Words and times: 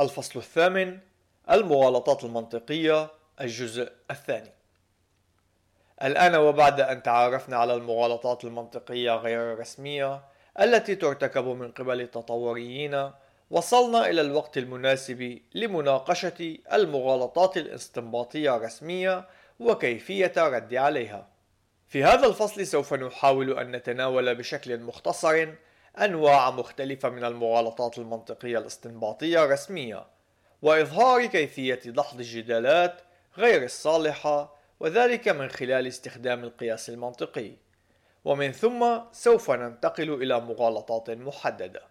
الفصل 0.00 0.38
الثامن 0.38 0.98
المغالطات 1.50 2.24
المنطقية 2.24 3.10
الجزء 3.40 3.92
الثاني 4.10 4.52
الآن 6.02 6.36
وبعد 6.36 6.80
أن 6.80 7.02
تعرفنا 7.02 7.56
على 7.56 7.74
المغالطات 7.74 8.44
المنطقية 8.44 9.16
غير 9.16 9.52
الرسمية 9.52 10.22
التي 10.60 10.94
ترتكب 10.94 11.44
من 11.44 11.70
قبل 11.70 12.00
التطوريين 12.00 13.10
وصلنا 13.50 14.10
إلى 14.10 14.20
الوقت 14.20 14.58
المناسب 14.58 15.38
لمناقشة 15.54 16.58
المغالطات 16.72 17.56
الاستنباطية 17.56 18.56
الرسمية 18.56 19.28
وكيفية 19.60 20.32
الرد 20.36 20.74
عليها. 20.74 21.28
في 21.88 22.04
هذا 22.04 22.26
الفصل 22.26 22.66
سوف 22.66 22.94
نحاول 22.94 23.58
أن 23.58 23.72
نتناول 23.72 24.34
بشكل 24.34 24.80
مختصر 24.80 25.48
أنواع 25.98 26.50
مختلفة 26.50 27.08
من 27.08 27.24
المغالطات 27.24 27.98
المنطقية 27.98 28.58
الاستنباطية 28.58 29.44
الرسمية، 29.44 30.06
وإظهار 30.62 31.26
كيفية 31.26 31.74
دحض 31.74 32.18
الجدالات 32.18 33.00
غير 33.38 33.64
الصالحة 33.64 34.56
وذلك 34.80 35.28
من 35.28 35.48
خلال 35.48 35.86
استخدام 35.86 36.44
القياس 36.44 36.88
المنطقي. 36.90 37.52
ومن 38.24 38.52
ثم 38.52 39.00
سوف 39.12 39.50
ننتقل 39.50 40.22
إلى 40.22 40.40
مغالطات 40.40 41.10
محددة. 41.10 41.82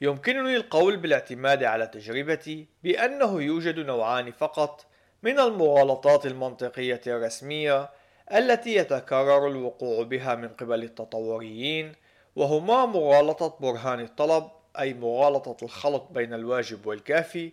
يمكنني 0.00 0.56
القول 0.56 0.96
بالاعتماد 0.96 1.64
على 1.64 1.86
تجربتي 1.86 2.66
بأنه 2.82 3.42
يوجد 3.42 3.78
نوعان 3.78 4.32
فقط 4.32 4.86
من 5.22 5.38
المغالطات 5.38 6.26
المنطقية 6.26 7.00
الرسمية 7.06 7.90
التي 8.32 8.74
يتكرر 8.74 9.46
الوقوع 9.48 10.04
بها 10.04 10.34
من 10.34 10.48
قبل 10.48 10.82
التطوريين 10.82 11.92
وهما 12.36 12.86
مغالطة 12.86 13.56
برهان 13.60 14.00
الطلب 14.00 14.50
أي 14.78 14.94
مغالطة 14.94 15.64
الخلط 15.64 16.08
بين 16.10 16.34
الواجب 16.34 16.86
والكافي 16.86 17.52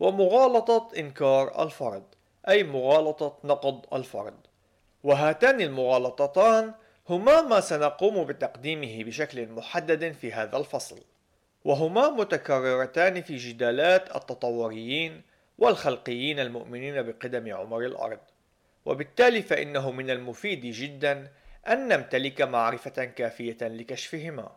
ومغالطة 0.00 0.88
إنكار 0.98 1.62
الفرض 1.62 2.02
أي 2.48 2.62
مغالطة 2.62 3.38
نقض 3.44 3.94
الفرض 3.94 4.34
وهاتان 5.04 5.60
المغالطتان 5.60 6.74
هما 7.08 7.42
ما 7.42 7.60
سنقوم 7.60 8.24
بتقديمه 8.24 9.04
بشكل 9.04 9.48
محدد 9.48 10.12
في 10.12 10.32
هذا 10.32 10.56
الفصل. 10.56 11.00
وهما 11.64 12.10
متكررتان 12.10 13.22
في 13.22 13.36
جدالات 13.36 14.16
التطوريين 14.16 15.22
والخلقيين 15.58 16.40
المؤمنين 16.40 17.02
بقدم 17.02 17.54
عمر 17.54 17.80
الأرض. 17.80 18.18
وبالتالي 18.84 19.42
فإنه 19.42 19.90
من 19.90 20.10
المفيد 20.10 20.60
جدا 20.60 21.30
أن 21.68 21.88
نمتلك 21.88 22.42
معرفة 22.42 23.04
كافية 23.04 23.56
لكشفهما. 23.62 24.56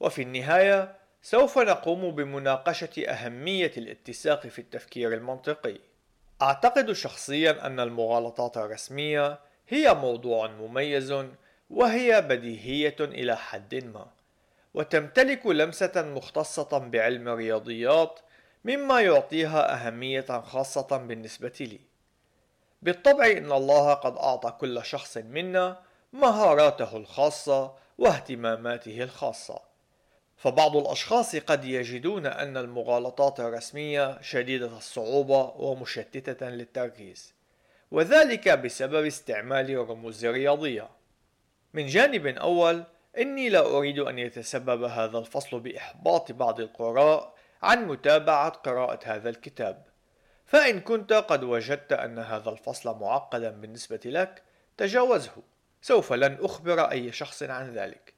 وفي 0.00 0.22
النهاية 0.22 0.96
سوف 1.22 1.58
نقوم 1.58 2.10
بمناقشة 2.10 3.04
أهمية 3.08 3.72
الاتساق 3.76 4.46
في 4.46 4.58
التفكير 4.58 5.14
المنطقي. 5.14 5.78
أعتقد 6.42 6.92
شخصيا 6.92 7.66
أن 7.66 7.80
المغالطات 7.80 8.56
الرسمية 8.56 9.38
هي 9.68 9.94
موضوع 9.94 10.46
مميز 10.46 11.14
وهي 11.70 12.20
بديهية 12.20 12.96
إلى 13.00 13.36
حد 13.36 13.74
ما. 13.84 14.06
وتمتلك 14.74 15.46
لمسة 15.46 15.92
مختصة 15.96 16.78
بعلم 16.78 17.28
الرياضيات 17.28 18.20
مما 18.64 19.00
يعطيها 19.00 19.74
أهمية 19.74 20.40
خاصة 20.40 20.96
بالنسبة 20.96 21.52
لي. 21.60 21.80
بالطبع 22.82 23.26
إن 23.26 23.52
الله 23.52 23.94
قد 23.94 24.16
أعطى 24.16 24.50
كل 24.50 24.84
شخص 24.84 25.16
منا 25.16 25.87
مهاراته 26.12 26.96
الخاصة 26.96 27.74
واهتماماته 27.98 29.02
الخاصة. 29.02 29.68
فبعض 30.38 30.76
الأشخاص 30.76 31.36
قد 31.36 31.64
يجدون 31.64 32.26
أن 32.26 32.56
المغالطات 32.56 33.40
الرسمية 33.40 34.20
شديدة 34.20 34.76
الصعوبة 34.76 35.52
ومشتتة 35.56 36.48
للتركيز 36.48 37.34
وذلك 37.90 38.48
بسبب 38.48 39.06
استعمال 39.06 39.70
الرموز 39.70 40.24
الرياضية 40.24 40.88
من 41.74 41.86
جانب 41.86 42.26
أول 42.26 42.84
إني 43.18 43.48
لا 43.48 43.66
أريد 43.66 43.98
أن 43.98 44.18
يتسبب 44.18 44.82
هذا 44.82 45.18
الفصل 45.18 45.60
بإحباط 45.60 46.32
بعض 46.32 46.60
القراء 46.60 47.34
عن 47.62 47.86
متابعة 47.86 48.50
قراءة 48.50 49.00
هذا 49.04 49.28
الكتاب. 49.28 49.84
فإن 50.46 50.80
كنت 50.80 51.12
قد 51.12 51.44
وجدت 51.44 51.92
أن 51.92 52.18
هذا 52.18 52.50
الفصل 52.50 52.98
معقدا 52.98 53.50
بالنسبة 53.50 54.00
لك 54.04 54.42
تجاوزه. 54.76 55.32
سوف 55.82 56.12
لن 56.12 56.38
أخبر 56.40 56.90
أي 56.90 57.12
شخص 57.12 57.42
عن 57.42 57.72
ذلك 57.74 58.14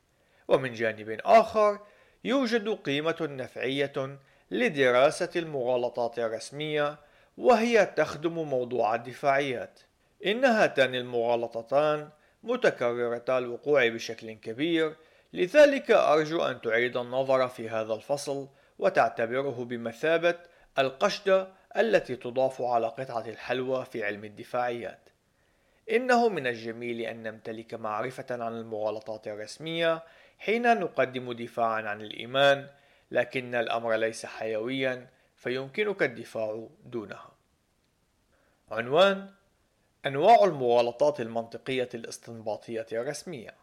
ومن 0.48 0.72
جانب 0.72 1.20
آخر 1.24 1.78
يوجد 2.24 2.68
قيمة 2.68 3.16
نفعية 3.20 4.18
لدراسة 4.50 5.30
المغالطات 5.36 6.18
الرسمية 6.18 6.98
وهي 7.38 7.86
تخدم 7.86 8.32
موضوع 8.32 8.94
الدفاعيات 8.94 9.80
إن 10.26 10.44
هاتان 10.44 10.94
المغالطتان 10.94 12.08
متكررتا 12.42 13.38
الوقوع 13.38 13.88
بشكل 13.88 14.32
كبير 14.32 14.96
لذلك 15.32 15.90
أرجو 15.90 16.42
أن 16.42 16.60
تعيد 16.60 16.96
النظر 16.96 17.48
في 17.48 17.68
هذا 17.68 17.94
الفصل 17.94 18.48
وتعتبره 18.78 19.64
بمثابة 19.64 20.34
القشدة 20.78 21.48
التي 21.76 22.16
تضاف 22.16 22.62
على 22.62 22.86
قطعة 22.86 23.28
الحلوى 23.28 23.84
في 23.84 24.04
علم 24.04 24.24
الدفاعيات. 24.24 25.09
إنه 25.90 26.28
من 26.28 26.46
الجميل 26.46 27.00
أن 27.00 27.22
نمتلك 27.22 27.74
معرفة 27.74 28.26
عن 28.30 28.52
المغالطات 28.52 29.28
الرسمية 29.28 30.02
حين 30.38 30.80
نقدم 30.80 31.32
دفاعا 31.32 31.82
عن 31.82 32.00
الإيمان، 32.00 32.68
لكن 33.10 33.54
الأمر 33.54 33.94
ليس 33.94 34.26
حيويا 34.26 35.06
فيمكنك 35.36 36.02
الدفاع 36.02 36.68
دونها. 36.84 37.30
عنوان 38.70 39.30
أنواع 40.06 40.44
المغالطات 40.44 41.20
المنطقية 41.20 41.88
الاستنباطية 41.94 42.86
الرسمية 42.92 43.54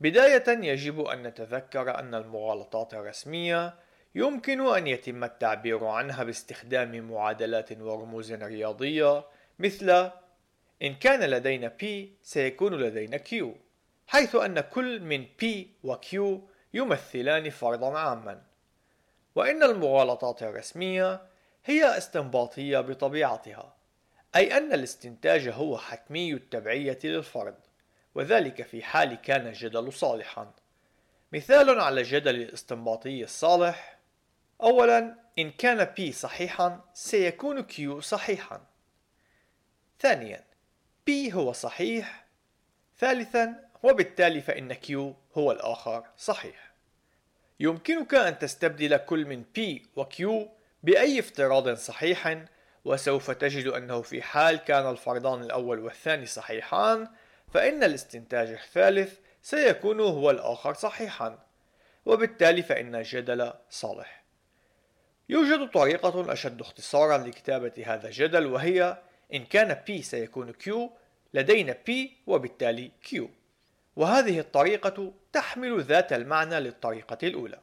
بداية 0.00 0.44
يجب 0.48 1.00
أن 1.00 1.22
نتذكر 1.22 1.98
أن 1.98 2.14
المغالطات 2.14 2.94
الرسمية 2.94 3.74
يمكن 4.14 4.60
أن 4.66 4.86
يتم 4.86 5.24
التعبير 5.24 5.84
عنها 5.84 6.24
باستخدام 6.24 7.10
معادلات 7.10 7.72
ورموز 7.72 8.32
رياضية 8.32 9.24
مثل 9.58 10.10
إن 10.82 10.94
كان 10.94 11.30
لدينا 11.30 11.72
P 11.82 11.86
سيكون 12.22 12.74
لدينا 12.74 13.18
Q 13.18 13.44
حيث 14.06 14.34
أن 14.34 14.60
كل 14.60 15.00
من 15.00 15.26
P 15.42 15.44
و 15.84 15.96
Q 15.96 16.40
يمثلان 16.74 17.50
فرضا 17.50 17.98
عاما. 17.98 18.42
وإن 19.34 19.62
المغالطات 19.62 20.42
الرسمية 20.42 21.22
هي 21.64 21.98
استنباطية 21.98 22.80
بطبيعتها 22.80 23.76
أي 24.36 24.56
أن 24.56 24.72
الاستنتاج 24.72 25.48
هو 25.48 25.78
حتمي 25.78 26.32
التبعية 26.32 26.98
للفرض 27.04 27.54
وذلك 28.14 28.62
في 28.62 28.82
حال 28.82 29.14
كان 29.14 29.46
الجدل 29.46 29.92
صالحا. 29.92 30.52
مثال 31.32 31.80
على 31.80 32.00
الجدل 32.00 32.34
الاستنباطي 32.34 33.24
الصالح 33.24 33.98
أولا 34.62 35.14
إن 35.38 35.50
كان 35.50 35.94
P 35.94 36.14
صحيحا 36.14 36.80
سيكون 36.94 37.66
Q 37.66 37.98
صحيحا. 37.98 38.60
ثانيا 40.00 40.47
P 41.08 41.34
هو 41.34 41.52
صحيح. 41.52 42.26
ثالثا 42.98 43.68
وبالتالي 43.82 44.40
فإن 44.40 44.74
Q 44.74 44.90
هو 45.38 45.52
الآخر 45.52 46.04
صحيح. 46.16 46.72
يمكنك 47.60 48.14
أن 48.14 48.38
تستبدل 48.38 48.96
كل 48.96 49.26
من 49.26 49.44
P 49.58 49.60
و 49.96 50.04
Q 50.04 50.48
بأي 50.82 51.20
افتراض 51.20 51.74
صحيح 51.74 52.44
وسوف 52.84 53.30
تجد 53.30 53.66
أنه 53.66 54.02
في 54.02 54.22
حال 54.22 54.56
كان 54.56 54.90
الفرضان 54.90 55.42
الأول 55.42 55.78
والثاني 55.78 56.26
صحيحان 56.26 57.08
فإن 57.52 57.84
الاستنتاج 57.84 58.48
الثالث 58.48 59.18
سيكون 59.42 60.00
هو 60.00 60.30
الآخر 60.30 60.74
صحيحا 60.74 61.38
وبالتالي 62.06 62.62
فإن 62.62 62.94
الجدل 62.94 63.52
صالح. 63.70 64.24
يوجد 65.28 65.70
طريقة 65.70 66.32
أشد 66.32 66.60
اختصارا 66.60 67.18
لكتابة 67.18 67.72
هذا 67.86 68.06
الجدل 68.06 68.46
وهي 68.46 68.98
إن 69.34 69.44
كان 69.44 69.82
P 69.88 70.02
سيكون 70.02 70.52
Q 70.52 70.90
لدينا 71.34 71.72
P 71.72 71.92
وبالتالي 72.26 72.90
Q. 73.06 73.22
وهذه 73.96 74.40
الطريقة 74.40 75.12
تحمل 75.32 75.82
ذات 75.82 76.12
المعنى 76.12 76.60
للطريقة 76.60 77.18
الأولى. 77.22 77.58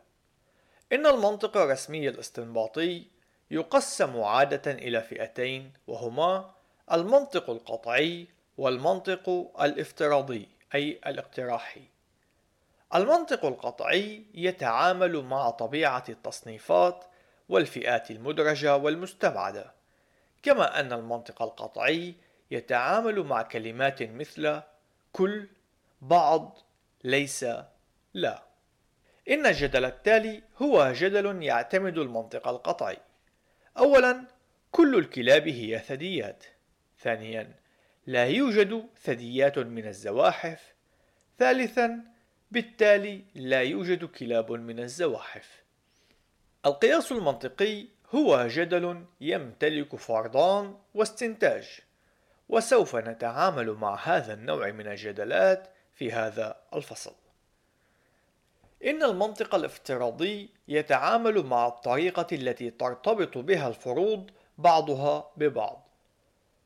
إن 0.93 1.05
المنطق 1.05 1.57
الرسمي 1.57 2.09
الاستنباطي 2.09 3.03
يقسم 3.51 4.21
عادة 4.21 4.71
إلى 4.71 5.01
فئتين 5.01 5.71
وهما 5.87 6.51
المنطق 6.91 7.49
القطعي 7.49 8.27
والمنطق 8.57 9.51
الافتراضي 9.61 10.47
أي 10.75 10.99
الاقتراحي. 11.07 11.81
المنطق 12.95 13.45
القطعي 13.45 14.23
يتعامل 14.33 15.21
مع 15.21 15.49
طبيعة 15.49 16.03
التصنيفات 16.09 17.05
والفئات 17.49 18.11
المدرجة 18.11 18.77
والمستبعدة، 18.77 19.73
كما 20.43 20.79
أن 20.79 20.93
المنطق 20.93 21.41
القطعي 21.41 22.15
يتعامل 22.51 23.23
مع 23.23 23.41
كلمات 23.41 24.03
مثل 24.03 24.61
كل، 25.11 25.47
بعض، 26.01 26.57
ليس، 27.03 27.45
لا. 28.13 28.43
إن 29.29 29.45
الجدل 29.45 29.85
التالي 29.85 30.43
هو 30.61 30.93
جدل 30.93 31.43
يعتمد 31.43 31.97
المنطق 31.97 32.47
القطعي. 32.47 32.97
أولا 33.77 34.25
كل 34.71 34.95
الكلاب 34.95 35.47
هي 35.47 35.79
ثدييات 35.79 36.43
ثانيا 36.99 37.53
لا 38.07 38.25
يوجد 38.25 38.85
ثدييات 39.01 39.57
من 39.57 39.87
الزواحف 39.87 40.73
ثالثا 41.39 42.03
بالتالي 42.51 43.23
لا 43.35 43.61
يوجد 43.61 44.05
كلاب 44.05 44.51
من 44.51 44.79
الزواحف 44.79 45.63
القياس 46.65 47.11
المنطقي 47.11 47.87
هو 48.15 48.47
جدل 48.47 49.05
يمتلك 49.21 49.95
فرضان 49.95 50.77
واستنتاج 50.93 51.79
وسوف 52.49 52.95
نتعامل 52.95 53.71
مع 53.71 53.95
هذا 54.03 54.33
النوع 54.33 54.71
من 54.71 54.87
الجدلات 54.87 55.67
في 55.93 56.11
هذا 56.11 56.55
الفصل. 56.73 57.15
إن 58.85 59.03
المنطق 59.03 59.55
الافتراضي 59.55 60.49
يتعامل 60.67 61.43
مع 61.43 61.67
الطريقة 61.67 62.27
التي 62.31 62.69
ترتبط 62.69 63.37
بها 63.37 63.67
الفروض 63.67 64.31
بعضها 64.57 65.31
ببعض. 65.37 65.87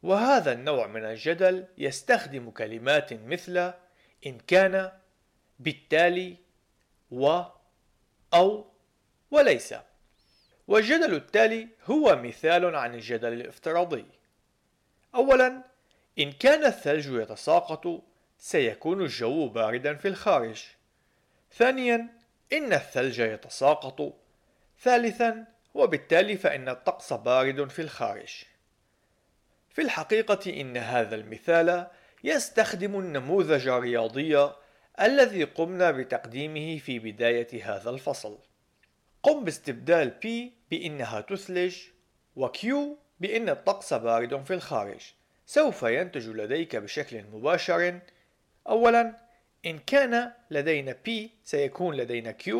وهذا 0.03 0.51
النوع 0.51 0.87
من 0.87 1.05
الجدل 1.05 1.65
يستخدم 1.77 2.49
كلمات 2.49 3.13
مثل 3.13 3.73
إن 4.25 4.37
كان 4.47 4.91
بالتالي 5.59 6.37
و 7.11 7.41
أو 8.33 8.65
وليس. 9.31 9.75
والجدل 10.67 11.15
التالي 11.15 11.67
هو 11.85 12.15
مثال 12.15 12.75
عن 12.75 12.95
الجدل 12.95 13.33
الافتراضي. 13.33 14.05
أولا 15.15 15.68
إن 16.19 16.31
كان 16.31 16.65
الثلج 16.65 17.07
يتساقط 17.07 18.03
سيكون 18.37 19.01
الجو 19.01 19.47
باردا 19.47 19.93
في 19.95 20.07
الخارج. 20.07 20.63
ثانيا 21.53 22.09
إن 22.53 22.73
الثلج 22.73 23.19
يتساقط. 23.19 24.13
ثالثا 24.81 25.45
وبالتالي 25.73 26.37
فإن 26.37 26.69
الطقس 26.69 27.13
بارد 27.13 27.69
في 27.69 27.81
الخارج. 27.81 28.43
في 29.69 29.81
الحقيقة 29.81 30.61
إن 30.61 30.77
هذا 30.77 31.15
المثال 31.15 31.87
يستخدم 32.23 32.99
النموذج 32.99 33.67
الرياضي 33.67 34.49
الذي 35.01 35.43
قمنا 35.43 35.91
بتقديمه 35.91 36.77
في 36.77 36.99
بداية 36.99 37.75
هذا 37.75 37.89
الفصل. 37.89 38.37
قم 39.23 39.43
باستبدال 39.43 40.19
P 40.23 40.27
بإنها 40.71 41.21
تثلج 41.21 41.77
و 42.35 42.47
Q 42.47 42.67
بأن 43.19 43.49
الطقس 43.49 43.93
بارد 43.93 44.43
في 44.43 44.53
الخارج. 44.53 45.13
سوف 45.49 45.83
ينتج 45.83 46.27
لديك 46.29 46.75
بشكل 46.75 47.23
مباشر. 47.23 47.99
أولا 48.67 49.17
إن 49.65 49.79
كان 49.79 50.31
لدينا 50.51 50.97
P 51.07 51.11
سيكون 51.43 51.95
لدينا 51.95 52.35
Q. 52.43 52.51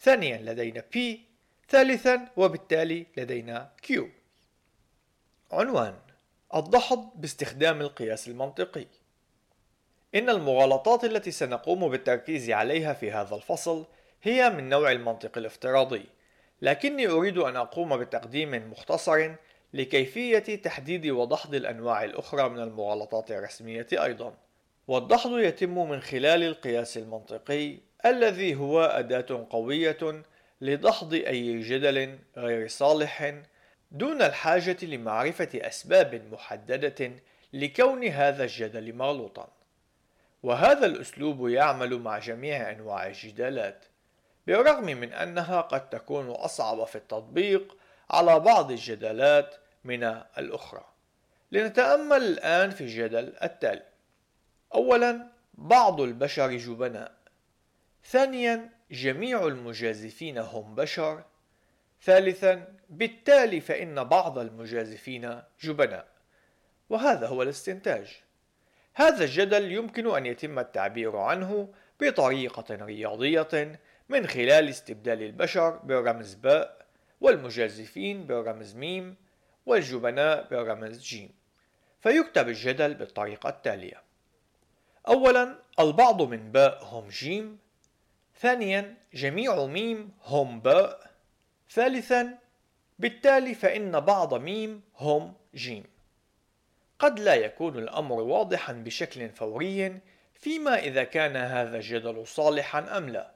ثانيا 0.00 0.36
لدينا 0.36 0.84
P. 0.96 0.98
ثالثا 1.68 2.28
وبالتالي 2.36 3.06
لدينا 3.16 3.70
Q. 3.86 4.02
عنوان 5.52 5.94
الدحض 6.54 7.10
باستخدام 7.14 7.80
القياس 7.80 8.28
المنطقي. 8.28 8.86
إن 10.14 10.30
المغالطات 10.30 11.04
التي 11.04 11.30
سنقوم 11.30 11.88
بالتركيز 11.88 12.50
عليها 12.50 12.92
في 12.92 13.12
هذا 13.12 13.34
الفصل 13.34 13.86
هي 14.22 14.50
من 14.50 14.68
نوع 14.68 14.92
المنطق 14.92 15.38
الافتراضي 15.38 16.06
لكني 16.62 17.06
أريد 17.06 17.38
أن 17.38 17.56
أقوم 17.56 17.96
بتقديم 17.96 18.70
مختصر 18.70 19.34
لكيفية 19.74 20.38
تحديد 20.38 21.06
ودحض 21.06 21.54
الأنواع 21.54 22.04
الأخرى 22.04 22.48
من 22.48 22.60
المغالطات 22.60 23.30
الرسمية 23.30 23.86
أيضا. 23.92 24.34
والدحض 24.88 25.38
يتم 25.38 25.88
من 25.88 26.00
خلال 26.00 26.42
القياس 26.42 26.96
المنطقي 26.96 27.76
الذي 28.06 28.54
هو 28.54 28.84
أداة 28.84 29.46
قوية 29.50 30.22
لدحض 30.60 31.14
أي 31.14 31.60
جدل 31.60 32.18
غير 32.36 32.68
صالح 32.68 33.34
دون 33.92 34.22
الحاجة 34.22 34.76
لمعرفة 34.82 35.48
أسباب 35.54 36.22
محددة 36.32 37.12
لكون 37.52 38.04
هذا 38.04 38.44
الجدل 38.44 38.92
مغلوطا. 38.92 39.48
وهذا 40.42 40.86
الأسلوب 40.86 41.48
يعمل 41.48 41.98
مع 41.98 42.18
جميع 42.18 42.70
أنواع 42.70 43.06
الجدالات 43.06 43.84
بالرغم 44.46 44.84
من 44.84 45.12
أنها 45.12 45.60
قد 45.60 45.90
تكون 45.90 46.30
أصعب 46.30 46.84
في 46.84 46.96
التطبيق 46.96 47.76
على 48.10 48.40
بعض 48.40 48.70
الجدالات 48.70 49.54
من 49.84 50.04
الأخرى. 50.38 50.84
لنتأمل 51.52 52.16
الآن 52.16 52.70
في 52.70 52.80
الجدل 52.80 53.32
التالي. 53.42 53.86
أولا 54.74 55.26
بعض 55.54 56.00
البشر 56.00 56.56
جبناء. 56.56 57.14
ثانيا 58.04 58.70
جميع 58.90 59.46
المجازفين 59.46 60.38
هم 60.38 60.74
بشر. 60.74 61.24
ثالثا 62.02 62.74
بالتالي 62.90 63.60
فإن 63.60 64.04
بعض 64.04 64.38
المجازفين 64.38 65.42
جبناء. 65.60 66.08
وهذا 66.90 67.26
هو 67.26 67.42
الاستنتاج. 67.42 68.24
هذا 68.94 69.24
الجدل 69.24 69.72
يمكن 69.72 70.16
أن 70.16 70.26
يتم 70.26 70.58
التعبير 70.58 71.16
عنه 71.16 71.68
بطريقة 72.00 72.84
رياضية 72.84 73.80
من 74.08 74.26
خلال 74.26 74.68
استبدال 74.68 75.22
البشر 75.22 75.70
بالرمز 75.70 76.34
باء 76.34 76.86
والمجازفين 77.20 78.26
بالرمز 78.26 78.74
ميم 78.76 79.16
والجبناء 79.66 80.48
بالرمز 80.48 81.00
جيم 81.00 81.30
فيكتب 82.00 82.48
الجدل 82.48 82.94
بالطريقة 82.94 83.48
التالية. 83.48 84.02
أولا 85.08 85.58
البعض 85.80 86.22
من 86.22 86.52
باء 86.52 86.84
هم 86.84 87.08
جيم. 87.08 87.58
ثانيا 88.40 88.96
جميع 89.14 89.66
ميم 89.66 90.12
هم 90.24 90.60
باء. 90.60 91.10
ثالثا 91.70 92.38
بالتالي 92.98 93.54
فإن 93.54 94.00
بعض 94.00 94.34
ميم 94.34 94.82
هم 94.96 95.34
جيم. 95.54 95.84
قد 96.98 97.20
لا 97.20 97.34
يكون 97.34 97.78
الأمر 97.78 98.20
واضحا 98.20 98.72
بشكل 98.72 99.28
فوري 99.28 100.00
فيما 100.34 100.78
إذا 100.78 101.04
كان 101.04 101.36
هذا 101.36 101.76
الجدل 101.76 102.26
صالحا 102.26 102.98
أم 102.98 103.08
لا. 103.08 103.34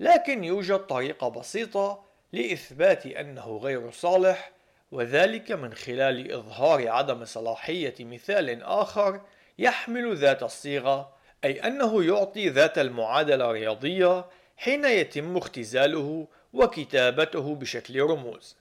لكن 0.00 0.44
يوجد 0.44 0.78
طريقة 0.78 1.28
بسيطة 1.28 2.04
لإثبات 2.32 3.06
أنه 3.06 3.56
غير 3.56 3.90
صالح 3.90 4.57
وذلك 4.90 5.52
من 5.52 5.74
خلال 5.74 6.32
إظهار 6.32 6.88
عدم 6.88 7.24
صلاحية 7.24 7.94
مثال 8.00 8.62
آخر 8.62 9.20
يحمل 9.58 10.16
ذات 10.16 10.42
الصيغة 10.42 11.12
أي 11.44 11.60
أنه 11.60 12.04
يعطي 12.04 12.48
ذات 12.48 12.78
المعادلة 12.78 13.50
الرياضية 13.50 14.24
حين 14.56 14.84
يتم 14.84 15.36
اختزاله 15.36 16.26
وكتابته 16.52 17.54
بشكل 17.54 18.00
رموز. 18.00 18.56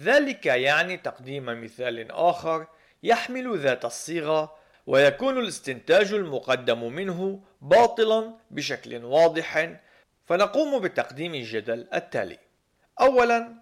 ذلك 0.00 0.46
يعني 0.46 0.96
تقديم 0.96 1.64
مثال 1.64 2.12
آخر 2.12 2.66
يحمل 3.02 3.58
ذات 3.58 3.84
الصيغة 3.84 4.56
ويكون 4.86 5.38
الاستنتاج 5.38 6.12
المقدم 6.12 6.92
منه 6.92 7.40
باطلا 7.60 8.34
بشكل 8.50 9.04
واضح. 9.04 9.70
فنقوم 10.26 10.78
بتقديم 10.80 11.34
الجدل 11.34 11.86
التالي. 11.94 12.38
أولا 13.00 13.54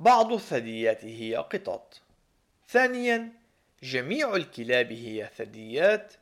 بعض 0.00 0.32
الثدييات 0.32 1.04
هي 1.04 1.36
قطط. 1.36 2.00
ثانيا 2.68 3.32
جميع 3.82 4.36
الكلاب 4.36 4.92
هي 4.92 5.30
ثدييات. 5.36 6.12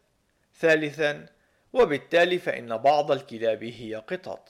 ثالثا 0.60 1.26
وبالتالي 1.72 2.38
فإن 2.38 2.76
بعض 2.76 3.10
الكلاب 3.10 3.64
هي 3.64 3.94
قطط. 3.94 4.48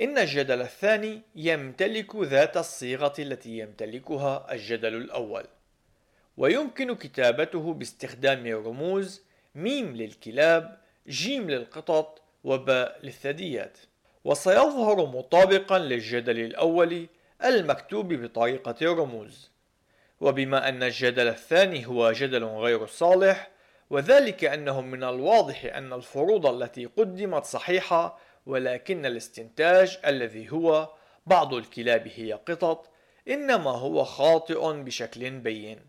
إن 0.00 0.18
الجدل 0.18 0.60
الثاني 0.60 1.22
يمتلك 1.36 2.16
ذات 2.16 2.56
الصيغة 2.56 3.14
التي 3.18 3.58
يمتلكها 3.58 4.52
الجدل 4.52 4.94
الأول. 4.94 5.44
ويمكن 6.36 6.94
كتابته 6.94 7.74
باستخدام 7.74 8.46
رموز 8.46 9.22
ميم 9.54 9.96
للكلاب 9.96 10.78
جيم 11.08 11.50
للقطط 11.50 12.22
وباء 12.44 12.98
للثدييات. 13.02 13.78
وسيظهر 14.24 15.06
مطابقا 15.06 15.78
للجدل 15.78 16.38
الأول 16.38 17.06
المكتوب 17.44 18.12
بطريقة 18.12 18.74
الرموز 18.82 19.50
وبما 20.20 20.68
أن 20.68 20.82
الجدل 20.82 21.28
الثاني 21.28 21.86
هو 21.86 22.12
جدل 22.12 22.44
غير 22.44 22.86
صالح 22.86 23.50
وذلك 23.90 24.44
أنه 24.44 24.80
من 24.80 25.04
الواضح 25.04 25.64
أن 25.64 25.92
الفروض 25.92 26.46
التي 26.46 26.86
قدمت 26.86 27.44
صحيحة 27.44 28.18
ولكن 28.46 29.06
الاستنتاج 29.06 29.98
الذي 30.06 30.52
هو 30.52 30.88
بعض 31.26 31.54
الكلاب 31.54 32.08
هي 32.08 32.32
قطط 32.32 32.90
إنما 33.28 33.70
هو 33.70 34.04
خاطئ 34.04 34.72
بشكل 34.72 35.30
بين. 35.30 35.80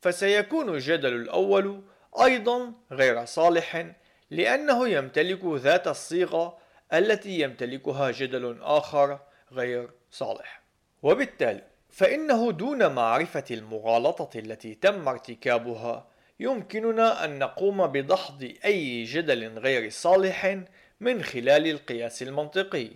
فسيكون 0.00 0.68
الجدل 0.68 1.14
الأول 1.14 1.82
أيضا 2.22 2.72
غير 2.92 3.24
صالح 3.24 3.86
لأنه 4.30 4.88
يمتلك 4.88 5.44
ذات 5.44 5.88
الصيغة 5.88 6.58
التي 6.92 7.40
يمتلكها 7.40 8.10
جدل 8.10 8.58
آخر 8.62 9.18
غير 9.52 9.90
صالح. 10.10 10.59
وبالتالي 11.02 11.62
فإنه 11.90 12.52
دون 12.52 12.92
معرفة 12.92 13.44
المغالطة 13.50 14.38
التي 14.38 14.74
تم 14.74 15.08
ارتكابها 15.08 16.06
يمكننا 16.40 17.24
أن 17.24 17.38
نقوم 17.38 17.86
بدحض 17.86 18.52
أي 18.64 19.04
جدل 19.04 19.58
غير 19.58 19.90
صالح 19.90 20.58
من 21.00 21.22
خلال 21.22 21.66
القياس 21.66 22.22
المنطقي. 22.22 22.90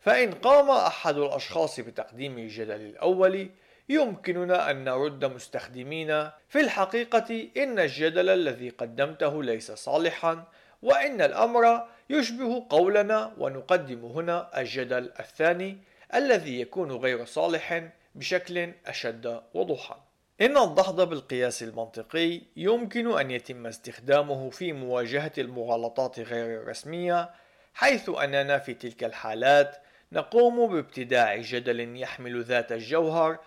فإن 0.00 0.32
قام 0.32 0.70
أحد 0.70 1.16
الأشخاص 1.16 1.80
بتقديم 1.80 2.38
الجدل 2.38 2.80
الأول 2.80 3.50
يمكننا 3.88 4.70
أن 4.70 4.84
نرد 4.84 5.24
مستخدمين 5.24 6.30
في 6.48 6.60
الحقيقة 6.60 7.48
إن 7.56 7.78
الجدل 7.78 8.28
الذي 8.28 8.68
قدمته 8.68 9.42
ليس 9.42 9.72
صالحا 9.72 10.44
وإن 10.82 11.20
الأمر 11.20 11.86
يشبه 12.10 12.66
قولنا 12.70 13.32
ونقدم 13.38 14.04
هنا 14.04 14.60
الجدل 14.60 15.12
الثاني 15.20 15.78
الذي 16.14 16.60
يكون 16.60 16.92
غير 16.92 17.24
صالح 17.24 17.90
بشكل 18.14 18.72
أشد 18.86 19.42
وضوحا. 19.54 20.04
إن 20.40 20.56
الدحض 20.58 21.08
بالقياس 21.08 21.62
المنطقي 21.62 22.40
يمكن 22.56 23.18
أن 23.18 23.30
يتم 23.30 23.66
استخدامه 23.66 24.50
في 24.50 24.72
مواجهة 24.72 25.32
المغالطات 25.38 26.20
غير 26.20 26.62
الرسمية 26.62 27.30
حيث 27.74 28.08
أننا 28.08 28.58
في 28.58 28.74
تلك 28.74 29.04
الحالات 29.04 29.76
نقوم 30.12 30.66
بابتداع 30.72 31.36
جدل 31.36 31.96
يحمل 31.96 32.42
ذات 32.42 32.72
الجوهر 32.72 33.38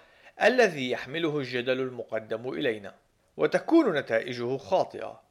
الذي 0.42 0.92
يحمله 0.92 1.38
الجدل 1.38 1.80
المقدم 1.80 2.50
إلينا 2.50 2.96
وتكون 3.38 3.94
نتائجه 3.98 4.58
خاطئة. 4.58 5.24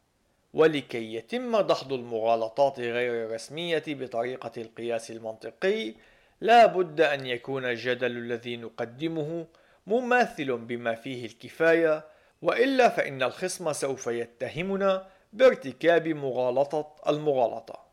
ولكي 0.55 1.15
يتم 1.15 1.61
دحض 1.61 1.93
المغالطات 1.93 2.81
غير 2.81 3.27
الرسمية 3.27 3.83
بطريقة 3.89 4.53
القياس 4.57 5.11
المنطقي 5.11 5.95
لا 6.43 6.67
بد 6.67 7.01
أن 7.01 7.27
يكون 7.27 7.65
الجدل 7.65 8.17
الذي 8.17 8.57
نقدمه 8.57 9.47
مماثل 9.87 10.57
بما 10.57 10.95
فيه 10.95 11.27
الكفاية 11.27 12.05
وإلا 12.43 12.89
فإن 12.89 13.23
الخصم 13.23 13.73
سوف 13.73 14.07
يتهمنا 14.07 15.07
بارتكاب 15.33 16.09
مغالطة 16.09 16.95
المغالطة. 17.09 17.87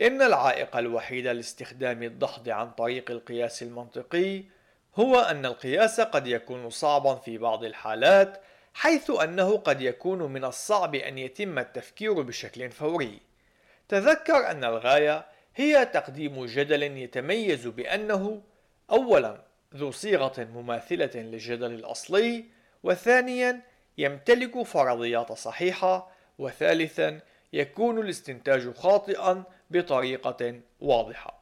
إن 0.00 0.22
العائق 0.22 0.76
الوحيد 0.76 1.26
لاستخدام 1.26 2.02
الدحض 2.02 2.48
عن 2.48 2.70
طريق 2.70 3.10
القياس 3.10 3.62
المنطقي 3.62 4.44
هو 4.96 5.20
أن 5.20 5.46
القياس 5.46 6.00
قد 6.00 6.26
يكون 6.26 6.70
صعبا 6.70 7.14
في 7.14 7.38
بعض 7.38 7.64
الحالات 7.64 8.42
حيث 8.74 9.10
أنه 9.10 9.56
قد 9.56 9.80
يكون 9.80 10.32
من 10.32 10.44
الصعب 10.44 10.94
أن 10.94 11.18
يتم 11.18 11.58
التفكير 11.58 12.22
بشكل 12.22 12.70
فوري. 12.70 13.20
تذكر 13.88 14.50
أن 14.50 14.64
الغاية 14.64 15.39
هي 15.56 15.86
تقديم 15.86 16.44
جدل 16.46 16.82
يتميز 16.82 17.66
بأنه 17.66 18.42
أولا 18.90 19.42
ذو 19.74 19.90
صيغة 19.90 20.48
مماثلة 20.54 21.10
للجدل 21.14 21.72
الأصلي 21.72 22.44
وثانيا 22.82 23.60
يمتلك 23.98 24.62
فرضيات 24.62 25.32
صحيحة 25.32 26.10
وثالثا 26.38 27.20
يكون 27.52 27.98
الاستنتاج 27.98 28.70
خاطئا 28.70 29.44
بطريقة 29.70 30.60
واضحة. 30.80 31.40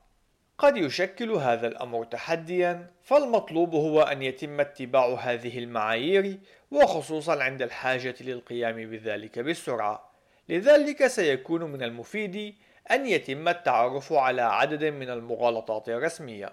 قد 0.59 0.77
يشكل 0.77 1.31
هذا 1.31 1.67
الأمر 1.67 2.05
تحديا 2.05 2.91
فالمطلوب 3.03 3.75
هو 3.75 4.03
أن 4.03 4.23
يتم 4.23 4.61
اتباع 4.61 5.15
هذه 5.15 5.59
المعايير 5.59 6.38
وخصوصا 6.71 7.43
عند 7.43 7.62
الحاجة 7.62 8.15
للقيام 8.21 8.91
بذلك 8.91 9.38
بسرعة. 9.38 10.11
لذلك 10.49 11.07
سيكون 11.07 11.65
من 11.65 11.83
المفيد 11.83 12.55
أن 12.90 13.07
يتم 13.07 13.49
التعرف 13.49 14.12
على 14.12 14.42
عدد 14.42 14.85
من 14.85 15.11
المغالطات 15.11 15.88
الرسمية. 15.88 16.52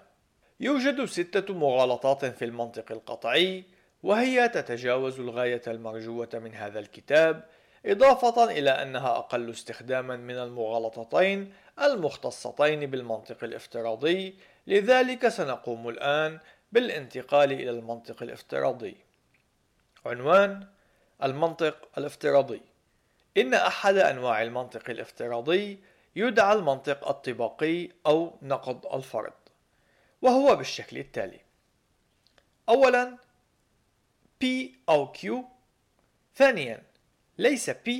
يوجد 0.60 1.04
ستة 1.04 1.54
مغالطات 1.54 2.24
في 2.24 2.44
المنطق 2.44 2.92
القطعي 2.92 3.64
وهي 4.02 4.48
تتجاوز 4.48 5.20
الغاية 5.20 5.62
المرجوة 5.66 6.28
من 6.34 6.54
هذا 6.54 6.78
الكتاب 6.78 7.44
إضافة 7.86 8.44
إلى 8.44 8.70
أنها 8.70 9.16
أقل 9.16 9.50
استخداما 9.50 10.16
من 10.16 10.38
المغالطتين 10.38 11.52
المختصتين 11.82 12.90
بالمنطق 12.90 13.44
الافتراضي. 13.44 14.34
لذلك 14.66 15.28
سنقوم 15.28 15.88
الآن 15.88 16.38
بالانتقال 16.72 17.52
إلى 17.52 17.70
المنطق 17.70 18.22
الافتراضي. 18.22 18.96
عنوان 20.06 20.66
المنطق 21.22 21.88
الافتراضي. 21.98 22.60
إن 23.36 23.54
أحد 23.54 23.96
أنواع 23.96 24.42
المنطق 24.42 24.90
الافتراضي 24.90 25.78
يدعى 26.16 26.52
المنطق 26.52 27.08
الطباقي 27.08 27.88
أو 28.06 28.38
نقد 28.42 28.86
الفرد 28.94 29.32
وهو 30.22 30.56
بالشكل 30.56 30.98
التالي 30.98 31.40
أولا 32.68 33.18
P 34.44 34.46
أو 34.88 35.12
Q 35.12 35.34
ثانيا 36.36 36.82
ليس 37.38 37.70
P 37.70 37.90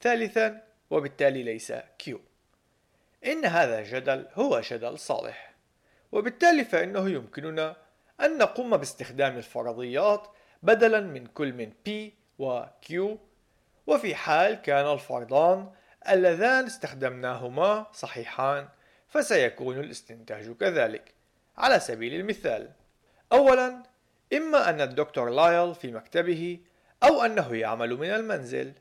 ثالثا 0.00 0.62
وبالتالي 0.90 1.42
ليس 1.42 1.72
Q. 1.72 2.16
إن 3.26 3.44
هذا 3.44 3.78
الجدل 3.78 4.28
هو 4.34 4.60
جدل 4.60 4.98
صالح 4.98 5.54
وبالتالي 6.12 6.64
فإنه 6.64 7.10
يمكننا 7.10 7.76
أن 8.20 8.38
نقوم 8.38 8.76
باستخدام 8.76 9.36
الفرضيات 9.36 10.28
بدلا 10.62 11.00
من 11.00 11.26
كل 11.26 11.52
من 11.52 11.72
P 11.88 11.90
و 12.38 12.64
Q 12.64 12.94
وفي 13.86 14.14
حال 14.14 14.54
كان 14.54 14.86
الفرضان 14.92 15.70
اللذان 16.08 16.64
استخدمناهما 16.64 17.86
صحيحان 17.92 18.68
فسيكون 19.08 19.78
الاستنتاج 19.80 20.56
كذلك 20.56 21.14
على 21.58 21.80
سبيل 21.80 22.20
المثال. 22.20 22.70
أولا 23.32 23.82
إما 24.32 24.70
أن 24.70 24.80
الدكتور 24.80 25.30
لايل 25.30 25.74
في 25.74 25.92
مكتبه 25.92 26.58
أو 27.02 27.22
أنه 27.22 27.56
يعمل 27.56 27.96
من 27.96 28.10
المنزل. 28.10 28.72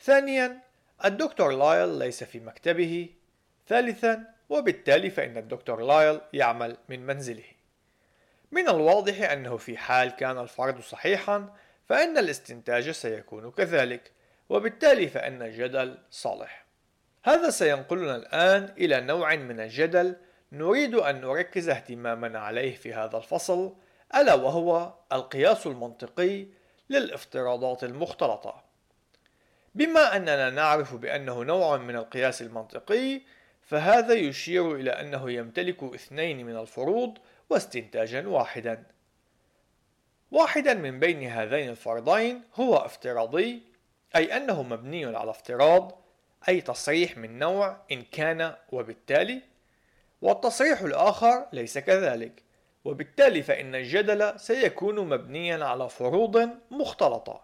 ثانيا 0.00 0.60
الدكتور 1.04 1.52
لايل 1.52 1.98
ليس 1.98 2.24
في 2.24 2.40
مكتبه. 2.40 3.08
ثالثا 3.68 4.24
وبالتالي 4.48 5.10
فإن 5.10 5.36
الدكتور 5.36 5.82
لايل 5.82 6.20
يعمل 6.32 6.76
من 6.88 7.06
منزله. 7.06 7.44
من 8.52 8.68
الواضح 8.68 9.30
أنه 9.30 9.56
في 9.56 9.76
حال 9.76 10.10
كان 10.10 10.38
الفرض 10.38 10.80
صحيحا 10.80 11.54
فإن 11.88 12.18
الاستنتاج 12.18 12.90
سيكون 12.90 13.50
كذلك. 13.50 14.12
وبالتالي 14.48 15.08
فإن 15.08 15.42
الجدل 15.42 15.98
صالح. 16.10 16.66
هذا 17.24 17.50
سينقلنا 17.50 18.16
الآن 18.16 18.74
إلى 18.78 19.00
نوع 19.00 19.36
من 19.36 19.60
الجدل 19.60 20.16
نريد 20.52 20.94
أن 20.94 21.20
نركز 21.20 21.68
اهتمامنا 21.68 22.38
عليه 22.38 22.76
في 22.76 22.94
هذا 22.94 23.16
الفصل 23.16 23.76
ألا 24.14 24.34
وهو 24.34 24.94
القياس 25.12 25.66
المنطقي 25.66 26.46
للافتراضات 26.90 27.84
المختلطة. 27.84 28.64
بما 29.74 30.16
أننا 30.16 30.50
نعرف 30.50 30.94
بأنه 30.94 31.42
نوع 31.44 31.76
من 31.76 31.96
القياس 31.96 32.42
المنطقي 32.42 33.20
فهذا 33.62 34.14
يشير 34.14 34.74
إلى 34.74 34.90
أنه 34.90 35.30
يمتلك 35.30 35.82
اثنين 35.82 36.46
من 36.46 36.56
الفروض 36.56 37.18
واستنتاجا 37.50 38.28
واحدا. 38.28 38.84
واحدا 40.30 40.74
من 40.74 41.00
بين 41.00 41.22
هذين 41.22 41.68
الفرضين 41.68 42.42
هو 42.54 42.76
افتراضي 42.76 43.62
أي 44.16 44.36
أنه 44.36 44.62
مبني 44.62 45.16
على 45.16 45.30
افتراض 45.30 46.02
أي 46.48 46.60
تصريح 46.60 47.18
من 47.18 47.38
نوع 47.38 47.76
إن 47.92 48.02
كان 48.02 48.54
وبالتالي 48.72 49.42
والتصريح 50.22 50.80
الآخر 50.80 51.46
ليس 51.52 51.78
كذلك. 51.78 52.42
وبالتالي 52.84 53.42
فإن 53.42 53.74
الجدل 53.74 54.40
سيكون 54.40 55.08
مبنيا 55.08 55.64
على 55.64 55.88
فروض 55.88 56.50
مختلطة. 56.70 57.40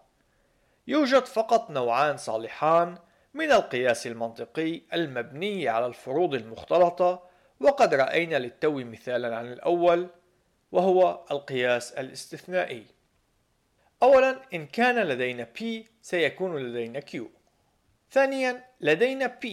يوجد 0.87 1.27
فقط 1.27 1.71
نوعان 1.71 2.17
صالحان 2.17 2.99
من 3.35 3.53
القياس 3.53 4.07
المنطقي 4.07 4.81
المبني 4.93 5.69
على 5.69 5.87
الفروض 5.87 6.35
المختلطة 6.35 7.23
وقد 7.61 7.95
رأينا 7.95 8.37
للتو 8.37 8.73
مثالا 8.73 9.37
عن 9.37 9.53
الأول 9.53 10.09
وهو 10.73 11.21
القياس 11.31 11.93
الاستثنائي. 11.93 12.87
أولا 14.03 14.41
إن 14.55 14.67
كان 14.67 14.99
لدينا 14.99 15.49
P 15.59 15.65
سيكون 16.03 16.59
لدينا 16.59 17.01
Q. 17.01 17.19
ثانيا 18.11 18.65
لدينا 18.81 19.39
P. 19.45 19.49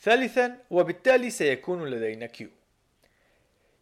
ثالثا 0.00 0.58
وبالتالي 0.70 1.30
سيكون 1.30 1.90
لدينا 1.90 2.28
Q. 2.28 2.44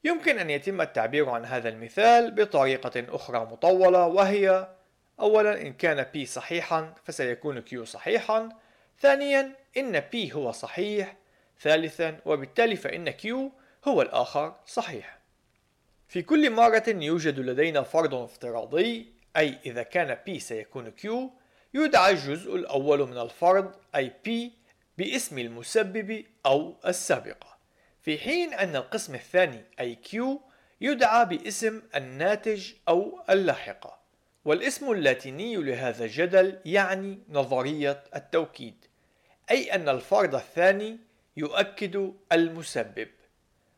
يمكن 0.04 0.38
أن 0.38 0.50
يتم 0.50 0.80
التعبير 0.80 1.28
عن 1.30 1.44
هذا 1.44 1.68
المثال 1.68 2.30
بطريقة 2.30 3.04
أخرى 3.08 3.40
مطولة 3.40 4.06
وهي 4.06 4.68
أولا 5.20 5.60
إن 5.62 5.72
كان 5.72 6.06
P 6.14 6.28
صحيحا 6.28 6.94
فسيكون 7.04 7.62
Q 7.62 7.82
صحيحا. 7.82 8.48
ثانيا 9.00 9.52
إن 9.76 10.00
P 10.00 10.32
هو 10.32 10.52
صحيح. 10.52 11.16
ثالثا 11.60 12.18
وبالتالي 12.24 12.76
فإن 12.76 13.12
Q 13.12 13.26
هو 13.88 14.02
الآخر 14.02 14.54
صحيح. 14.66 15.18
في 16.08 16.22
كل 16.22 16.50
مرة 16.50 16.84
يوجد 16.88 17.40
لدينا 17.40 17.82
فرض 17.82 18.14
افتراضي 18.14 19.15
أي 19.36 19.58
إذا 19.66 19.82
كان 19.82 20.18
P 20.28 20.38
سيكون 20.38 20.92
Q 21.04 21.08
يدعى 21.74 22.10
الجزء 22.10 22.56
الأول 22.56 23.08
من 23.08 23.18
الفرض 23.18 23.72
أي 23.94 24.12
P 24.28 24.30
باسم 24.98 25.38
المسبب 25.38 26.24
أو 26.46 26.74
السابقة 26.86 27.56
في 28.02 28.18
حين 28.18 28.54
أن 28.54 28.76
القسم 28.76 29.14
الثاني 29.14 29.64
أي 29.80 29.98
Q 30.12 30.16
يدعى 30.80 31.24
باسم 31.24 31.82
الناتج 31.94 32.72
أو 32.88 33.20
اللاحقة 33.30 33.98
والاسم 34.44 34.92
اللاتيني 34.92 35.56
لهذا 35.56 36.04
الجدل 36.04 36.58
يعني 36.64 37.18
نظرية 37.28 38.04
التوكيد 38.16 38.84
أي 39.50 39.74
أن 39.74 39.88
الفرض 39.88 40.34
الثاني 40.34 40.98
يؤكد 41.36 42.12
المسبب. 42.32 43.08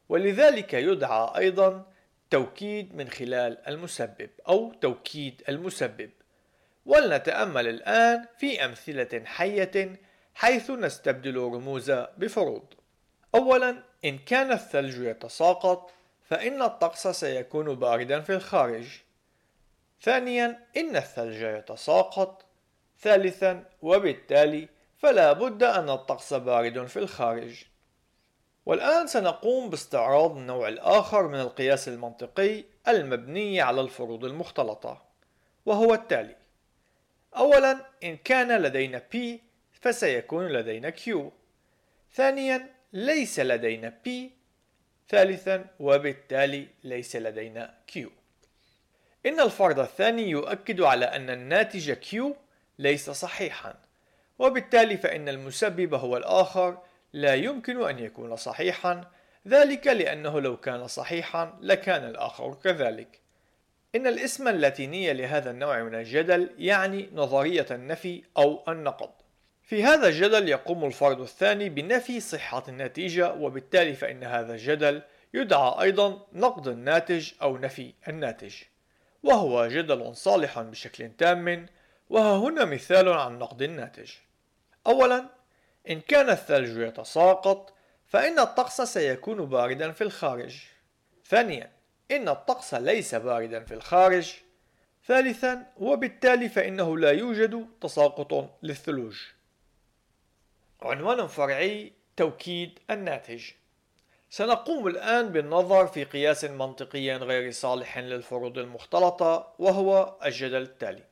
ولذلك 0.08 0.74
يدعى 0.74 1.32
أيضا 1.36 1.92
توكيد 2.30 2.94
من 2.94 3.08
خلال 3.08 3.68
المسبب 3.68 4.30
أو 4.49 4.73
توكيد 4.73 5.42
المسبب. 5.49 6.11
ولنتأمل 6.87 7.68
الآن 7.68 8.26
في 8.38 8.64
أمثلة 8.64 9.25
حية 9.25 10.00
حيث 10.35 10.70
نستبدل 10.70 11.37
رموز 11.37 11.90
بفروض. 11.90 12.64
أولا 13.35 13.82
إن 14.04 14.18
كان 14.18 14.52
الثلج 14.52 14.99
يتساقط 14.99 15.90
فإن 16.25 16.62
الطقس 16.62 17.08
سيكون 17.08 17.75
باردا 17.75 18.20
في 18.20 18.35
الخارج. 18.35 18.87
ثانيا 20.02 20.66
إن 20.76 20.97
الثلج 20.97 21.42
يتساقط. 21.42 22.44
ثالثا 23.00 23.64
وبالتالي 23.82 24.68
فلا 24.99 25.32
بد 25.32 25.62
أن 25.62 25.90
الطقس 25.90 26.35
بارد 26.35 26.87
في 26.87 26.99
الخارج. 26.99 27.64
والآن 28.68 29.06
سنقوم 29.06 29.70
باستعراض 29.70 30.37
النوع 30.37 30.68
الآخر 30.68 31.28
من 31.28 31.40
القياس 31.40 31.88
المنطقي 31.88 32.64
المبني 32.88 33.60
على 33.60 33.80
الفروض 33.80 34.25
المختلطة 34.25 35.02
وهو 35.66 35.94
التالي. 35.94 36.37
أولا 37.37 37.87
إن 38.04 38.16
كان 38.16 38.62
لدينا 38.62 39.02
P 39.14 39.18
فسيكون 39.80 40.48
لدينا 40.48 40.90
Q. 40.90 41.18
ثانيا 42.14 42.75
ليس 42.92 43.40
لدينا 43.40 43.94
P. 44.06 44.10
ثالثا 45.08 45.64
وبالتالي 45.80 46.68
ليس 46.84 47.16
لدينا 47.16 47.75
Q. 47.92 47.98
إن 49.26 49.40
الفرض 49.40 49.80
الثاني 49.80 50.30
يؤكد 50.30 50.80
على 50.80 51.04
أن 51.04 51.30
الناتج 51.30 51.92
Q 51.92 52.25
ليس 52.78 53.10
صحيحا 53.10 53.75
وبالتالي 54.38 54.96
فإن 54.96 55.28
المسبب 55.28 55.94
هو 55.94 56.16
الآخر 56.16 56.88
لا 57.12 57.34
يمكن 57.34 57.88
أن 57.88 57.98
يكون 57.98 58.36
صحيحا. 58.36 59.10
ذلك 59.48 59.86
لأنه 59.86 60.40
لو 60.40 60.56
كان 60.56 60.86
صحيحا 60.86 61.58
لكان 61.60 62.04
الآخر 62.04 62.54
كذلك. 62.64 63.20
إن 63.94 64.06
الاسم 64.06 64.48
اللاتيني 64.48 65.12
لهذا 65.12 65.50
النوع 65.50 65.82
من 65.82 65.94
الجدل 65.94 66.50
يعني 66.58 67.08
نظرية 67.12 67.66
النفي 67.70 68.22
أو 68.36 68.64
النقض 68.68 69.10
في 69.62 69.84
هذا 69.84 70.08
الجدل 70.08 70.48
يقوم 70.48 70.84
الفرد 70.84 71.20
الثاني 71.20 71.68
بنفي 71.68 72.20
صحة 72.20 72.62
النتيجة 72.68 73.32
وبالتالي 73.32 73.94
فإن 73.94 74.24
هذا 74.24 74.52
الجدل 74.52 75.02
يدعى 75.34 75.82
أيضا 75.82 76.26
نقد 76.32 76.68
الناتج 76.68 77.30
أو 77.42 77.58
نفي 77.58 77.94
الناتج. 78.08 78.54
وهو 79.22 79.66
جدل 79.66 80.16
صالح 80.16 80.60
بشكل 80.60 81.10
تام 81.18 81.66
وها 82.10 82.36
هنا 82.36 82.64
مثال 82.64 83.08
عن 83.08 83.38
نقد 83.38 83.62
الناتج. 83.62 84.10
أولا 84.86 85.24
إن 85.90 86.00
كان 86.00 86.30
الثلج 86.30 86.76
يتساقط 86.76 87.75
فإن 88.06 88.38
الطقس 88.38 88.80
سيكون 88.80 89.47
باردا 89.47 89.92
في 89.92 90.04
الخارج. 90.04 90.62
ثانيا 91.26 91.73
إن 92.11 92.28
الطقس 92.28 92.75
ليس 92.75 93.14
باردا 93.14 93.64
في 93.64 93.75
الخارج. 93.75 94.35
ثالثا 95.06 95.66
وبالتالي 95.76 96.49
فإنه 96.49 96.99
لا 96.99 97.11
يوجد 97.11 97.66
تساقط 97.80 98.50
للثلوج. 98.62 99.16
عنوان 100.82 101.26
فرعي 101.26 101.92
توكيد 102.16 102.78
الناتج. 102.90 103.44
سنقوم 104.30 104.87
الآن 104.87 105.28
بالنظر 105.28 105.87
في 105.87 106.04
قياس 106.04 106.44
منطقي 106.44 107.11
غير 107.12 107.50
صالح 107.50 107.99
للفروض 107.99 108.58
المختلطة 108.58 109.54
وهو 109.58 110.16
الجدل 110.25 110.62
التالي. 110.62 111.04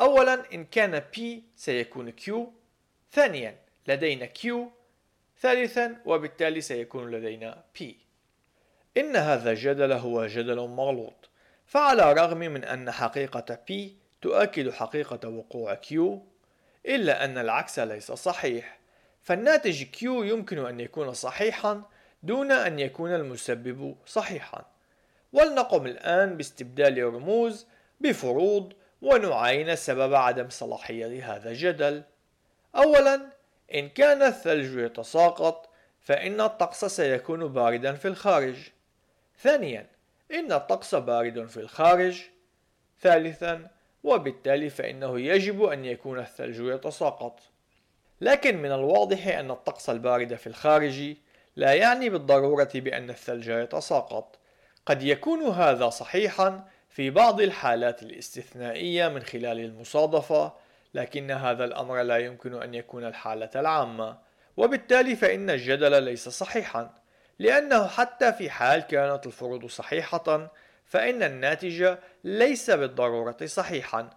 أولا 0.00 0.54
إن 0.54 0.64
كان 0.64 1.02
P 1.16 1.20
سيكون 1.56 2.12
Q. 2.12 2.32
ثانيا 3.12 3.56
لدينا 3.88 4.26
Q 4.26 4.48
ثالثا 5.40 5.96
وبالتالي 6.04 6.60
سيكون 6.60 7.10
لدينا 7.10 7.64
P. 7.78 7.84
إن 8.96 9.16
هذا 9.16 9.50
الجدل 9.50 9.92
هو 9.92 10.26
جدل 10.26 10.56
مغلوط 10.56 11.30
فعلى 11.66 12.12
الرغم 12.12 12.38
من 12.38 12.64
أن 12.64 12.90
حقيقة 12.90 13.58
P 13.70 13.72
تؤكد 14.22 14.70
حقيقة 14.70 15.28
وقوع 15.28 15.74
Q 15.74 15.94
إلا 16.86 17.24
أن 17.24 17.38
العكس 17.38 17.78
ليس 17.78 18.12
صحيح 18.12 18.78
فالناتج 19.22 19.82
Q 19.82 20.02
يمكن 20.02 20.66
أن 20.66 20.80
يكون 20.80 21.12
صحيحا 21.12 21.82
دون 22.22 22.52
أن 22.52 22.78
يكون 22.78 23.14
المسبب 23.14 23.96
صحيحا. 24.06 24.64
ولنقم 25.32 25.86
الآن 25.86 26.36
باستبدال 26.36 27.04
رموز 27.04 27.66
بفروض 28.00 28.72
ونعاين 29.02 29.76
سبب 29.76 30.14
عدم 30.14 30.48
صلاحية 30.48 31.34
هذا 31.34 31.50
الجدل. 31.50 32.02
أولا 32.76 33.20
إن 33.74 33.88
كان 33.88 34.22
الثلج 34.22 34.78
يتساقط 34.78 35.68
فإن 36.00 36.40
الطقس 36.40 36.84
سيكون 36.84 37.48
باردا 37.48 37.92
في 37.92 38.08
الخارج. 38.08 38.56
ثانيا 39.38 39.86
إن 40.32 40.52
الطقس 40.52 40.94
بارد 40.94 41.46
في 41.46 41.56
الخارج. 41.56 42.22
ثالثا 43.00 43.70
وبالتالي 44.04 44.70
فإنه 44.70 45.20
يجب 45.20 45.62
أن 45.64 45.84
يكون 45.84 46.18
الثلج 46.18 46.60
يتساقط. 46.60 47.40
لكن 48.20 48.56
من 48.56 48.72
الواضح 48.72 49.26
أن 49.26 49.50
الطقس 49.50 49.90
البارد 49.90 50.34
في 50.34 50.46
الخارج 50.46 51.14
لا 51.56 51.74
يعني 51.74 52.08
بالضرورة 52.08 52.70
بأن 52.74 53.10
الثلج 53.10 53.48
يتساقط. 53.48 54.38
قد 54.86 55.02
يكون 55.02 55.42
هذا 55.42 55.88
صحيحا 55.88 56.68
في 56.88 57.10
بعض 57.10 57.40
الحالات 57.40 58.02
الاستثنائية 58.02 59.08
من 59.08 59.22
خلال 59.22 59.60
المصادفة 59.60 60.52
لكن 60.94 61.30
هذا 61.30 61.64
الأمر 61.64 62.02
لا 62.02 62.18
يمكن 62.18 62.62
أن 62.62 62.74
يكون 62.74 63.04
الحالة 63.04 63.50
العامة. 63.56 64.18
وبالتالي 64.56 65.16
فإن 65.16 65.50
الجدل 65.50 66.02
ليس 66.02 66.28
صحيحا. 66.28 66.90
لأنه 67.38 67.86
حتى 67.86 68.32
في 68.32 68.50
حال 68.50 68.80
كانت 68.80 69.26
الفروض 69.26 69.66
صحيحة 69.66 70.52
فإن 70.84 71.22
الناتج 71.22 71.96
ليس 72.24 72.70
بالضرورة 72.70 73.36
صحيحا. 73.44 74.10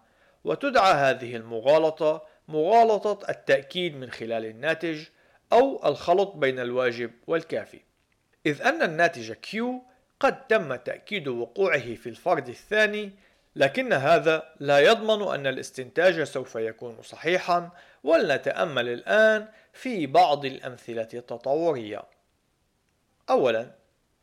وتدعى 0.43 0.93
هذه 0.93 1.35
المغالطة 1.35 2.21
مغالطة 2.47 3.29
التأكيد 3.29 3.95
من 3.95 4.11
خلال 4.11 4.45
الناتج 4.45 5.05
أو 5.53 5.87
الخلط 5.87 6.35
بين 6.35 6.59
الواجب 6.59 7.11
والكافي. 7.27 7.79
إذ 8.45 8.61
أن 8.61 8.81
الناتج 8.81 9.33
Q 9.33 9.65
قد 10.19 10.47
تم 10.47 10.75
تأكيد 10.75 11.27
وقوعه 11.27 11.95
في 11.95 12.09
الفرد 12.09 12.49
الثاني 12.49 13.11
لكن 13.55 13.93
هذا 13.93 14.43
لا 14.59 14.79
يضمن 14.79 15.27
أن 15.27 15.47
الاستنتاج 15.47 16.23
سوف 16.23 16.55
يكون 16.55 17.01
صحيحا 17.01 17.69
ولنتأمل 18.03 18.89
الآن 18.89 19.47
في 19.73 20.07
بعض 20.07 20.45
الأمثلة 20.45 21.07
التطورية. 21.13 22.03
أولا 23.29 23.71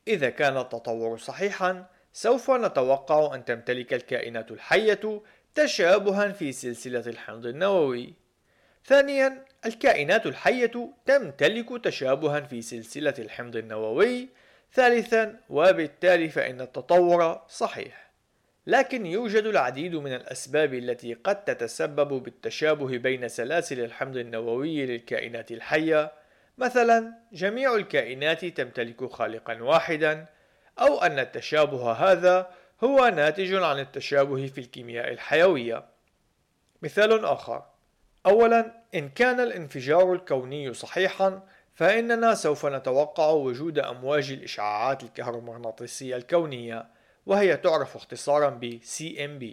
إذا 0.09 0.31
كان 0.31 0.57
التطور 0.57 1.18
صحيحا 1.18 1.87
سوف 2.12 2.51
نتوقع 2.51 3.35
أن 3.35 3.45
تمتلك 3.45 3.95
الكائنات 3.95 4.51
الحية 4.51 5.23
تشابها 5.55 6.29
في 6.29 6.53
سلسلة 6.53 7.05
الحمض 7.07 7.47
النووي. 7.47 8.14
ثانيا 8.85 9.45
الكائنات 9.66 10.27
الحية 10.27 10.92
تمتلك 11.07 11.85
تشابها 11.85 12.40
في 12.40 12.62
سلسلة 12.62 13.14
الحمض 13.18 13.57
النووي. 13.57 14.29
ثالثا 14.73 15.40
وبالتالي 15.49 16.29
فإن 16.29 16.61
التطور 16.61 17.42
صحيح. 17.49 18.12
لكن 18.66 19.07
يوجد 19.07 19.44
العديد 19.44 19.94
من 19.94 20.12
الأسباب 20.14 20.75
التي 20.75 21.14
قد 21.14 21.44
تتسبب 21.44 22.09
بالتشابه 22.22 22.98
بين 22.98 23.29
سلاسل 23.29 23.81
الحمض 23.81 24.16
النووي 24.16 24.87
للكائنات 24.87 25.53
الحية. 25.53 26.12
مثلا 26.59 27.14
جميع 27.33 27.75
الكائنات 27.75 28.44
تمتلك 28.44 29.12
خالقا 29.12 29.62
واحدا 29.62 30.27
أو 30.79 30.98
أن 30.98 31.18
التشابه 31.18 31.92
هذا 31.92 32.51
هو 32.85 33.09
ناتج 33.09 33.55
عن 33.55 33.79
التشابه 33.79 34.46
في 34.46 34.59
الكيمياء 34.59 35.12
الحيوية. 35.12 35.85
مثال 36.83 37.25
آخر. 37.25 37.64
أولا 38.27 38.83
إن 38.94 39.09
كان 39.09 39.40
الانفجار 39.40 40.12
الكوني 40.12 40.75
صحيحا 40.75 41.42
فإننا 41.75 42.35
سوف 42.35 42.66
نتوقع 42.66 43.31
وجود 43.31 43.79
أمواج 43.79 44.33
الإشعاعات 44.33 45.03
الكهرومغناطيسية 45.03 46.16
الكونية. 46.16 47.02
وهي 47.26 47.56
تعرف 47.56 47.96
اختصارا 47.96 48.50
ب 48.50 48.80
CMB 48.80 49.44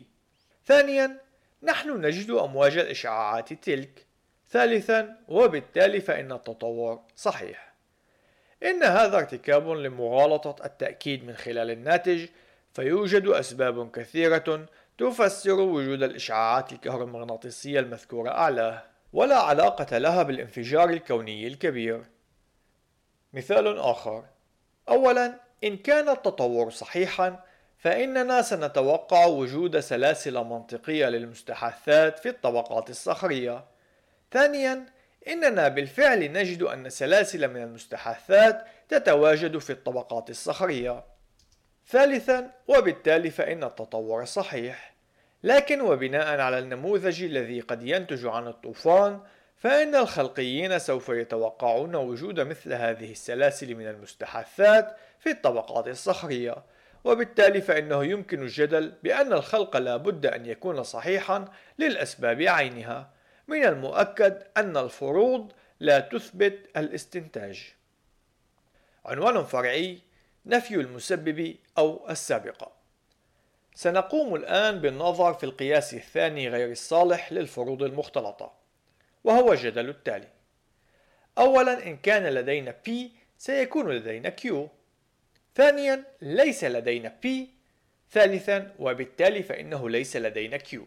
ثانيا 0.65 1.19
نحن 1.63 2.01
نجد 2.01 2.29
أمواج 2.29 2.77
الإشعاعات 2.77 3.53
تلك. 3.53 4.05
ثالثا 4.49 5.17
وبالتالي 5.27 6.01
فإن 6.01 6.32
التطور 6.32 7.01
صحيح. 7.15 7.73
إن 8.63 8.84
هذا 8.84 9.17
ارتكاب 9.17 9.69
لمغالطة 9.69 10.65
التأكيد 10.65 11.23
من 11.23 11.36
خلال 11.36 11.71
الناتج 11.71 12.27
فيوجد 12.73 13.27
أسباب 13.27 13.91
كثيرة 13.91 14.65
تفسر 14.97 15.60
وجود 15.60 16.03
الإشعاعات 16.03 16.73
الكهرومغناطيسية 16.73 17.79
المذكورة 17.79 18.29
أعلاه 18.29 18.84
ولا 19.13 19.38
علاقة 19.39 19.97
لها 19.97 20.23
بالانفجار 20.23 20.89
الكوني 20.89 21.47
الكبير. 21.47 22.03
مثال 23.34 23.77
آخر. 23.77 24.25
أولا 24.89 25.39
إن 25.63 25.77
كان 25.77 26.10
التطور 26.10 26.69
صحيحا 26.69 27.43
فإننا 27.80 28.42
سنتوقع 28.42 29.26
وجود 29.26 29.80
سلاسل 29.80 30.34
منطقية 30.34 31.10
للمستحثات 31.10 32.20
في 32.20 32.30
الطبقات 32.30 32.89
الصخرية. 32.89 33.65
ثانيا 34.32 34.86
إننا 35.28 35.68
بالفعل 35.68 36.32
نجد 36.32 36.63
أن 36.63 36.89
سلاسل 36.89 37.48
من 37.48 37.62
المستحثات 37.63 38.65
تتواجد 38.89 39.58
في 39.58 39.70
الطبقات 39.70 40.30
الصخرية. 40.30 41.04
ثالثا 41.88 42.52
وبالتالي 42.68 43.30
فإن 43.30 43.63
التطور 43.63 44.26
صحيح. 44.26 44.94
لكن 45.44 45.82
وبناء 45.82 46.39
على 46.39 46.60
النموذج 46.60 47.24
الذي 47.24 47.60
قد 47.60 47.84
ينتج 47.84 48.26
عن 48.26 48.48
الطوفان 48.48 49.20
فإن 49.58 49.96
الخلقيين 49.96 50.80
سوف 50.80 51.10
يتوقعون 51.10 51.96
وجود 51.96 52.39
مثل 52.39 52.74
هذه 52.74 53.12
السلاسل 53.12 53.76
من 53.76 53.88
المستحثات 53.88 54.96
في 55.20 55.30
الطبقات 55.32 55.88
الصخرية. 55.88 56.56
وبالتالي 57.04 57.62
فإنه 57.62 58.06
يمكن 58.06 58.42
الجدل 58.42 58.94
بأن 59.04 59.34
الخلق 59.34 59.78
لا 59.78 59.98
بد 59.98 60.26
أن 60.26 60.46
يكون 60.46 60.84
صحيحا 60.84 61.46
للأسباب 61.80 62.42
عينها. 62.42 63.10
من 63.48 63.66
المؤكد 63.66 64.44
أن 64.58 64.78
الفروض 64.78 65.52
لا 65.80 66.00
تثبت 66.00 66.70
الاستنتاج. 66.78 67.74
عنوان 69.06 69.44
فرعي 69.44 70.00
نفي 70.46 70.76
المسبب 70.76 71.56
أو 71.78 72.10
السابقة 72.10 72.72
سنقوم 73.76 74.36
الآن 74.36 74.80
بالنظر 74.80 75.34
في 75.34 75.44
القياس 75.44 75.94
الثاني 75.94 76.50
غير 76.50 76.72
الصالح 76.72 77.34
للفروض 77.34 77.84
المختلطة 77.84 78.54
وهو 79.24 79.54
الجدل 79.54 79.90
التالي. 79.90 80.28
أولا 81.38 81.88
إن 81.88 81.98
كان 81.98 82.24
لدينا 82.24 82.76
P 82.88 82.92
سيكون 83.38 83.90
لدينا 83.92 84.36
Q. 84.42 84.54
ثانيا 85.60 86.04
ليس 86.22 86.63
لدينا 86.63 87.15
P. 87.26 87.28
ثالثا 88.12 88.76
وبالتالي 88.80 89.43
فإنه 89.43 89.89
ليس 89.89 90.15
لدينا 90.15 90.58
Q. 90.58 90.78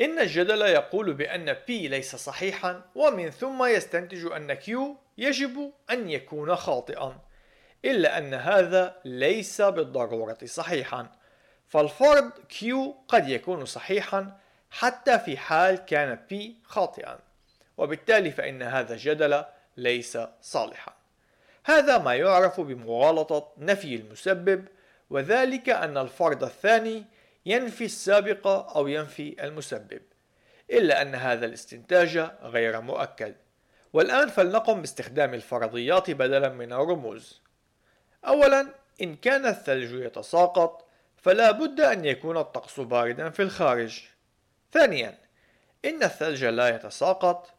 إن 0.00 0.18
الجدل 0.18 0.62
يقول 0.62 1.14
بأن 1.14 1.54
P 1.54 1.68
ليس 1.68 2.16
صحيحا 2.16 2.82
ومن 2.94 3.30
ثم 3.30 3.64
يستنتج 3.64 4.32
أن 4.32 4.56
Q 4.56 4.70
يجب 5.18 5.72
أن 5.90 6.10
يكون 6.10 6.56
خاطئا 6.56 7.18
إلا 7.84 8.18
أن 8.18 8.34
هذا 8.34 9.00
ليس 9.04 9.62
بالضرورة 9.62 10.38
صحيحا. 10.44 11.12
فالفرض 11.66 12.30
Q 12.30 12.74
قد 13.08 13.28
يكون 13.28 13.64
صحيحا 13.64 14.40
حتى 14.70 15.18
في 15.18 15.36
حال 15.36 15.76
كان 15.76 16.18
P 16.30 16.34
خاطئا 16.68 17.18
وبالتالي 17.76 18.30
فإن 18.30 18.62
هذا 18.62 18.92
الجدل 18.92 19.44
ليس 19.76 20.18
صالحا. 20.40 20.95
هذا 21.66 21.98
ما 21.98 22.14
يعرف 22.14 22.60
بمغالطة 22.60 23.52
نفي 23.58 23.94
المسبب 23.94 24.64
وذلك 25.10 25.68
أن 25.68 25.98
الفرض 25.98 26.44
الثاني 26.44 27.04
ينفي 27.46 27.84
السابق 27.84 28.46
أو 28.76 28.88
ينفي 28.88 29.44
المسبب 29.44 30.02
إلا 30.70 31.02
أن 31.02 31.14
هذا 31.14 31.46
الاستنتاج 31.46 32.18
غير 32.42 32.80
مؤكد. 32.80 33.34
والآن 33.92 34.28
فلنقم 34.28 34.80
باستخدام 34.80 35.34
الفرضيات 35.34 36.10
بدلا 36.10 36.48
من 36.48 36.72
الرموز. 36.72 37.40
أولا 38.26 38.66
إن 39.02 39.16
كان 39.16 39.46
الثلج 39.46 39.92
يتساقط 39.92 40.88
فلا 41.16 41.50
بد 41.50 41.80
أن 41.80 42.04
يكون 42.04 42.36
الطقس 42.36 42.80
باردا 42.80 43.30
في 43.30 43.42
الخارج. 43.42 44.02
ثانيا 44.72 45.18
إن 45.84 46.02
الثلج 46.02 46.44
لا 46.44 46.68
يتساقط. 46.68 47.50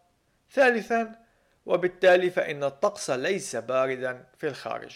ثالثا 0.52 1.27
وبالتالي 1.68 2.30
فإن 2.30 2.64
الطقس 2.64 3.10
ليس 3.10 3.56
باردا 3.56 4.24
في 4.38 4.48
الخارج. 4.48 4.96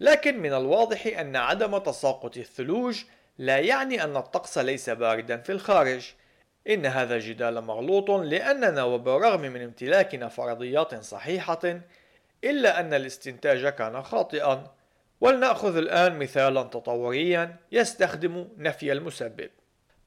لكن 0.00 0.38
من 0.38 0.52
الواضح 0.52 1.06
أن 1.06 1.36
عدم 1.36 1.78
تساقط 1.78 2.36
الثلوج 2.36 3.04
لا 3.38 3.58
يعني 3.58 4.04
أن 4.04 4.16
الطقس 4.16 4.58
ليس 4.58 4.90
باردا 4.90 5.36
في 5.36 5.52
الخارج. 5.52 6.12
إن 6.68 6.86
هذا 6.86 7.14
الجدال 7.14 7.60
مغلوط 7.60 8.10
لأننا 8.10 8.84
وبالرغم 8.84 9.40
من 9.40 9.62
امتلاكنا 9.62 10.28
فرضيات 10.28 10.94
صحيحة 11.04 11.80
إلا 12.44 12.80
أن 12.80 12.94
الاستنتاج 12.94 13.66
كان 13.66 14.02
خاطئا. 14.02 14.64
ولنأخذ 15.20 15.76
الآن 15.76 16.18
مثالا 16.18 16.62
تطوريا 16.62 17.56
يستخدم 17.72 18.48
نفي 18.58 18.92
المسبب. 18.92 19.50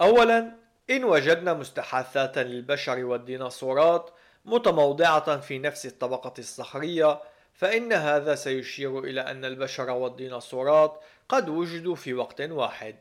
أولا 0.01 0.51
إن 0.89 1.03
وجدنا 1.03 1.53
مستحاثات 1.53 2.37
للبشر 2.37 3.05
والديناصورات 3.05 4.09
متموضعة 4.45 5.39
في 5.39 5.59
نفس 5.59 5.85
الطبقة 5.85 6.33
الصخرية 6.39 7.21
فإن 7.53 7.93
هذا 7.93 8.35
سيشير 8.35 8.99
إلى 8.99 9.21
أن 9.21 9.45
البشر 9.45 9.89
والديناصورات 9.89 11.01
قد 11.29 11.49
وجدوا 11.49 11.95
في 11.95 12.13
وقت 12.13 12.41
واحد. 12.41 12.95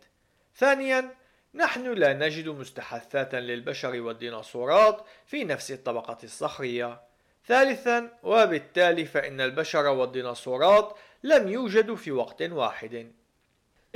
ثانيا 0.56 1.10
نحن 1.54 1.92
لا 1.92 2.12
نجد 2.12 2.48
مستحثات 2.48 3.34
للبشر 3.34 4.00
والديناصورات 4.00 5.04
في 5.26 5.44
نفس 5.44 5.70
الطبقة 5.72 6.18
الصخرية. 6.24 7.00
ثالثا 7.46 8.10
وبالتالي 8.22 9.04
فإن 9.04 9.40
البشر 9.40 9.86
والديناصورات 9.86 10.96
لم 11.22 11.48
يوجدوا 11.48 11.96
في 11.96 12.12
وقت 12.12 12.42
واحد. 12.42 13.12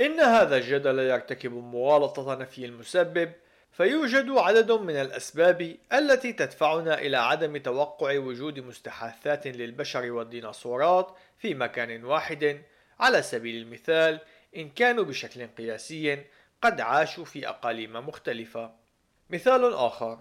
إن 0.01 0.19
هذا 0.19 0.57
الجدل 0.57 0.99
يرتكب 0.99 1.53
مغالطة 1.53 2.35
نفي 2.35 2.65
المسبب 2.65 3.31
فيوجد 3.71 4.29
عدد 4.29 4.71
من 4.71 4.95
الأسباب 4.95 5.75
التي 5.93 6.33
تدفعنا 6.33 6.99
إلى 6.99 7.17
عدم 7.17 7.57
توقع 7.57 8.17
وجود 8.19 8.59
مستحاثات 8.59 9.47
للبشر 9.47 10.11
والديناصورات 10.11 11.15
في 11.37 11.53
مكان 11.53 12.05
واحد. 12.05 12.61
على 12.99 13.21
سبيل 13.21 13.61
المثال 13.61 14.19
إن 14.55 14.69
كانوا 14.69 15.03
بشكل 15.03 15.47
قياسي 15.47 16.23
قد 16.61 16.81
عاشوا 16.81 17.25
في 17.25 17.49
أقاليم 17.49 17.93
مختلفة. 17.93 18.71
مثال 19.29 19.73
آخر. 19.73 20.19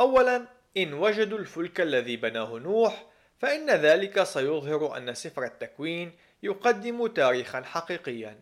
أولا 0.00 0.46
إن 0.76 0.94
وجدوا 0.94 1.38
الفلك 1.38 1.80
الذي 1.80 2.16
بناه 2.16 2.58
نوح 2.58 3.06
فإن 3.38 3.70
ذلك 3.70 4.22
سيظهر 4.22 4.96
أن 4.96 5.14
سفر 5.14 5.44
التكوين 5.44 6.12
يقدم 6.42 7.06
تاريخا 7.06 7.62
حقيقيا. 7.62 8.40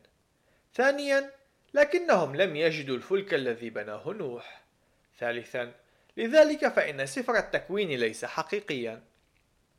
ثانيا 0.75 1.31
لكنهم 1.77 2.37
لم 2.37 2.57
يجدوا 2.57 2.97
الفلك 2.97 3.35
الذي 3.35 3.71
بناه 3.71 4.03
نوح. 4.09 4.63
ثالثا 5.19 5.73
لذلك 6.17 6.69
فإن 6.69 7.07
سفر 7.07 7.37
التكوين 7.37 7.91
ليس 7.91 8.25
حقيقيا 8.25 9.03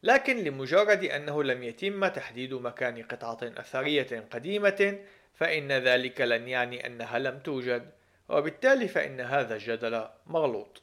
لكن 0.04 0.38
لمجرد 0.38 1.04
أنه 1.04 1.44
لم 1.44 1.64
يتم 1.64 2.08
تحديد 2.08 2.54
مكان 2.54 3.04
قطعة 3.04 3.40
أثرية 3.44 4.28
قديمة 4.32 5.00
فإن 5.34 5.72
ذلك 5.72 6.22
لن 6.22 6.48
يعني 6.48 6.86
أنها 6.86 7.20
لم 7.20 7.40
توجد 7.40 7.92
وبالتالي 8.30 8.88
فإن 8.88 9.22
هذا 9.22 9.56
الجدل 9.56 10.08
مغلوط. 10.26 10.82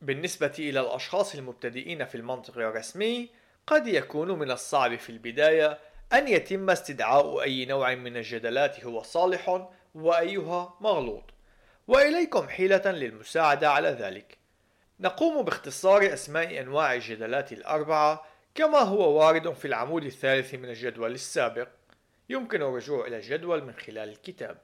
بالنسبة 0.00 0.52
إلى 0.58 0.80
الأشخاص 0.80 1.34
المبتدئين 1.34 2.04
في 2.04 2.14
المنطق 2.14 2.58
الرسمي 2.58 3.28
قد 3.66 3.86
يكون 3.86 4.38
من 4.38 4.50
الصعب 4.50 4.96
في 4.96 5.10
البداية 5.10 5.78
أن 6.12 6.28
يتم 6.28 6.70
استدعاء 6.70 7.42
أي 7.42 7.64
نوع 7.64 7.94
من 7.94 8.16
الجدلات 8.16 8.84
هو 8.84 9.02
صالح 9.02 9.68
وأيها 9.94 10.78
مغلوط. 10.80 11.30
وإليكم 11.88 12.48
حيلة 12.48 12.90
للمساعدة 12.90 13.70
على 13.70 13.88
ذلك. 13.88 14.38
نقوم 15.00 15.42
باختصار 15.42 16.12
أسماء 16.12 16.60
أنواع 16.60 16.94
الجدلات 16.94 17.52
الأربعة 17.52 18.26
كما 18.54 18.78
هو 18.78 19.18
وارد 19.18 19.52
في 19.52 19.64
العمود 19.64 20.04
الثالث 20.04 20.54
من 20.54 20.68
الجدول 20.68 21.12
السابق. 21.12 21.68
يمكن 22.28 22.62
الرجوع 22.62 23.06
إلى 23.06 23.16
الجدول 23.16 23.64
من 23.64 23.72
خلال 23.72 24.08
الكتاب. 24.08 24.58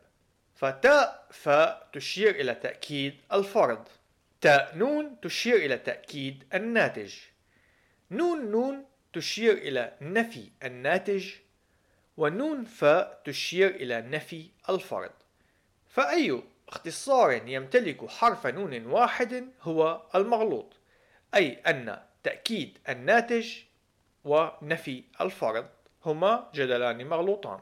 فتاء 0.54 1.26
فاء 1.30 1.88
تشير 1.92 2.30
إلى 2.30 2.54
تأكيد 2.54 3.20
الفرض. 3.32 3.88
تاء 4.40 4.76
نون 4.76 5.20
تشير 5.20 5.56
إلى 5.56 5.78
تأكيد 5.78 6.44
الناتج. 6.54 7.14
نون 8.10 8.50
نون 8.50 8.84
تشير 9.12 9.52
إلى 9.52 9.92
نفي 10.00 10.50
الناتج. 10.62 11.30
ونون 12.18 12.64
فاء 12.64 13.22
تشير 13.24 13.70
إلى 13.70 14.02
نفي 14.02 14.50
الفرض 14.70 15.10
فأي 15.88 16.42
اختصار 16.68 17.48
يمتلك 17.48 18.10
حرف 18.10 18.46
نون 18.46 18.86
واحد 18.86 19.48
هو 19.62 20.02
المغلوط؟ 20.14 20.76
أي 21.34 21.52
أن 21.52 22.02
تأكيد 22.22 22.78
الناتج 22.88 23.54
ونفي 24.24 25.04
الفرض 25.20 25.68
هما 26.04 26.50
جدلان 26.54 27.06
مغلوطان. 27.06 27.60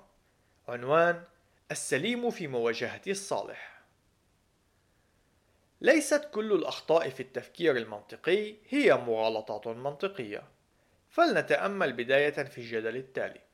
عنوان 0.69 1.23
السليم 1.71 2.31
في 2.31 2.47
مواجهة 2.47 3.03
الصالح. 3.07 3.81
ليست 5.81 6.29
كل 6.33 6.53
الأخطاء 6.53 7.11
في 7.11 7.21
التفكير 7.21 7.77
المنطقي 7.77 8.55
هي 8.69 8.95
مغالطات 8.95 9.69
منطقية. 9.69 10.43
فلنتأمل 11.11 11.93
بداية 11.93 12.31
في 12.31 12.59
الجدل 12.59 12.97
التالي. 12.97 13.46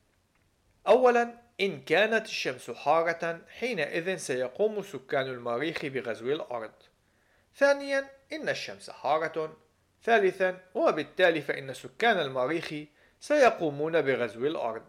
أولا 0.87 1.33
إن 1.61 1.81
كانت 1.81 2.25
الشمس 2.25 2.71
حارة 2.71 3.41
حينئذ 3.59 4.15
سيقوم 4.15 4.81
سكان 4.81 5.27
المريخ 5.27 5.85
بغزو 5.85 6.31
الأرض. 6.31 6.73
ثانيا 7.55 8.09
إن 8.33 8.49
الشمس 8.49 8.89
حارة. 8.89 9.57
ثالثا 10.03 10.59
وبالتالي 10.75 11.41
فإن 11.41 11.73
سكان 11.73 12.19
المريخ 12.19 12.73
سيقومون 13.19 14.01
بغزو 14.01 14.47
الأرض. 14.47 14.85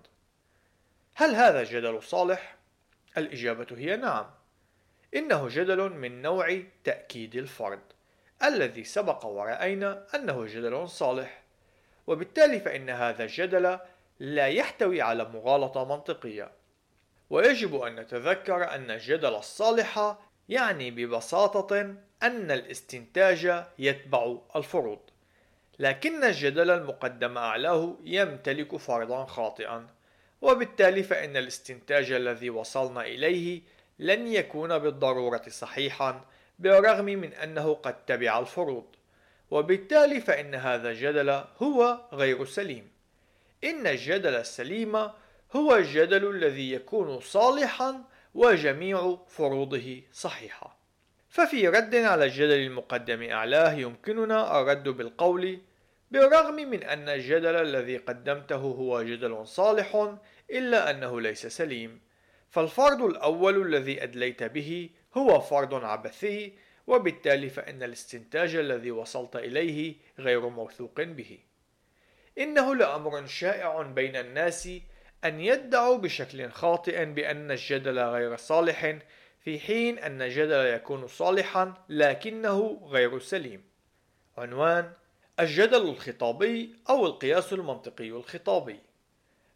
هل 1.14 1.34
هذا 1.34 1.64
جدل 1.64 2.02
صالح؟ 2.02 2.56
الإجابة 3.18 3.66
هي 3.76 3.96
نعم. 3.96 4.30
إنه 5.16 5.48
جدل 5.48 5.90
من 5.90 6.22
نوع 6.22 6.62
تأكيد 6.84 7.34
الفرض 7.34 7.80
الذي 8.42 8.84
سبق 8.84 9.26
ورأينا 9.26 10.06
أنه 10.14 10.46
جدل 10.46 10.88
صالح. 10.88 11.42
وبالتالي 12.06 12.60
فإن 12.60 12.90
هذا 12.90 13.24
الجدل 13.24 13.78
لا 14.20 14.46
يحتوي 14.46 15.02
على 15.02 15.24
مغالطة 15.24 15.84
منطقية. 15.84 16.52
ويجب 17.30 17.80
أن 17.80 17.96
نتذكر 17.96 18.74
أن 18.74 18.90
الجدل 18.90 19.34
الصالح 19.34 20.16
يعني 20.48 20.90
ببساطة 20.90 21.94
أن 22.22 22.50
الاستنتاج 22.50 23.64
يتبع 23.78 24.36
الفروض. 24.56 24.98
لكن 25.78 26.24
الجدل 26.24 26.70
المقدم 26.70 27.38
أعلاه 27.38 27.96
يمتلك 28.04 28.76
فرضا 28.76 29.24
خاطئا 29.24 29.86
وبالتالي 30.42 31.02
فإن 31.02 31.36
الاستنتاج 31.36 32.12
الذي 32.12 32.50
وصلنا 32.50 33.00
إليه 33.00 33.62
لن 33.98 34.26
يكون 34.26 34.78
بالضرورة 34.78 35.42
صحيحا 35.48 36.24
بالرغم 36.58 37.04
من 37.04 37.32
أنه 37.32 37.74
قد 37.74 38.04
تبع 38.04 38.38
الفروض. 38.38 38.84
وبالتالي 39.50 40.20
فإن 40.20 40.54
هذا 40.54 40.90
الجدل 40.90 41.44
هو 41.62 42.00
غير 42.12 42.44
سليم. 42.44 42.93
إن 43.64 43.86
الجدل 43.86 44.34
السليم 44.34 44.96
هو 45.56 45.76
الجدل 45.76 46.30
الذي 46.30 46.72
يكون 46.72 47.20
صالحا 47.20 48.04
وجميع 48.34 49.18
فروضه 49.28 50.02
صحيحة. 50.12 50.78
ففي 51.28 51.68
رد 51.68 51.94
على 51.94 52.24
الجدل 52.24 52.58
المقدم 52.58 53.22
أعلاه 53.22 53.72
يمكننا 53.72 54.60
الرد 54.60 54.88
بالقول 54.88 55.58
بالرغم 56.10 56.54
من 56.54 56.82
أن 56.82 57.08
الجدل 57.08 57.56
الذي 57.56 57.96
قدمته 57.96 58.56
هو 58.56 59.02
جدل 59.02 59.46
صالح 59.46 60.16
إلا 60.50 60.90
أنه 60.90 61.20
ليس 61.20 61.46
سليم. 61.46 62.00
فالفرض 62.50 63.02
الأول 63.02 63.66
الذي 63.66 64.02
أدليت 64.02 64.42
به 64.42 64.90
هو 65.14 65.40
فرض 65.40 65.74
عبثي 65.74 66.52
وبالتالي 66.86 67.48
فإن 67.48 67.82
الاستنتاج 67.82 68.54
الذي 68.54 68.90
وصلت 68.90 69.36
إليه 69.36 69.94
غير 70.18 70.48
موثوق 70.48 71.02
به. 71.02 71.38
إنه 72.38 72.74
لأمر 72.74 73.26
شائع 73.26 73.82
بين 73.82 74.16
الناس 74.16 74.68
أن 75.24 75.40
يدعوا 75.40 75.98
بشكل 75.98 76.50
خاطئ 76.50 77.04
بأن 77.04 77.50
الجدل 77.50 77.98
غير 77.98 78.36
صالح 78.36 78.98
في 79.40 79.60
حين 79.60 79.98
أن 79.98 80.22
الجدل 80.22 80.66
يكون 80.66 81.06
صالحا 81.06 81.74
لكنه 81.88 82.88
غير 82.90 83.18
سليم. 83.18 83.64
عنوان 84.38 84.92
الجدل 85.40 85.88
الخطابي 85.88 86.76
أو 86.90 87.06
القياس 87.06 87.52
المنطقي 87.52 88.08
الخطابي. 88.08 88.80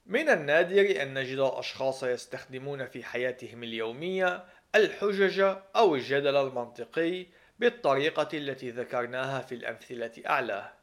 من 0.06 0.28
النادر 0.28 1.02
أن 1.02 1.14
نجد 1.14 1.38
أشخاص 1.38 2.02
يستخدمون 2.02 2.86
في 2.86 3.04
حياتهم 3.04 3.62
اليومية 3.62 4.44
الحجج 4.74 5.56
أو 5.76 5.94
الجدل 5.94 6.36
المنطقي 6.36 7.26
بالطريقة 7.58 8.28
التي 8.38 8.70
ذكرناها 8.70 9.40
في 9.40 9.54
الأمثلة 9.54 10.12
أعلاه 10.26 10.77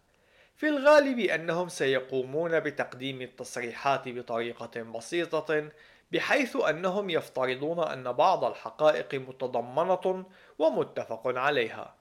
في 0.55 0.69
الغالب 0.69 1.19
أنهم 1.19 1.67
سيقومون 1.67 2.59
بتقديم 2.59 3.21
التصريحات 3.21 4.09
بطريقة 4.09 4.81
بسيطة 4.81 5.69
بحيث 6.11 6.55
أنهم 6.55 7.09
يفترضون 7.09 7.79
أن 7.79 8.11
بعض 8.11 8.43
الحقائق 8.43 9.15
متضمنة 9.15 10.25
ومتفق 10.59 11.21
عليها. 11.27 11.95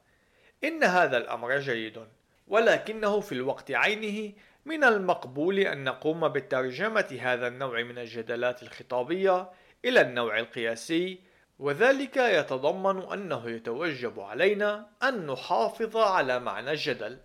إن 0.64 0.84
هذا 0.84 1.16
الأمر 1.16 1.58
جيد 1.58 2.06
ولكنه 2.48 3.20
في 3.20 3.32
الوقت 3.32 3.70
عينه 3.70 4.32
من 4.64 4.84
المقبول 4.84 5.58
أن 5.58 5.84
نقوم 5.84 6.28
بترجمة 6.28 7.18
هذا 7.20 7.48
النوع 7.48 7.82
من 7.82 7.98
الجدلات 7.98 8.62
الخطابية 8.62 9.50
إلى 9.84 10.00
النوع 10.00 10.38
القياسي 10.38 11.18
وذلك 11.58 12.16
يتضمن 12.16 13.02
أنه 13.12 13.50
يتوجب 13.50 14.20
علينا 14.20 14.86
أن 15.02 15.26
نحافظ 15.26 15.96
على 15.96 16.40
معنى 16.40 16.70
الجدل. 16.70 17.18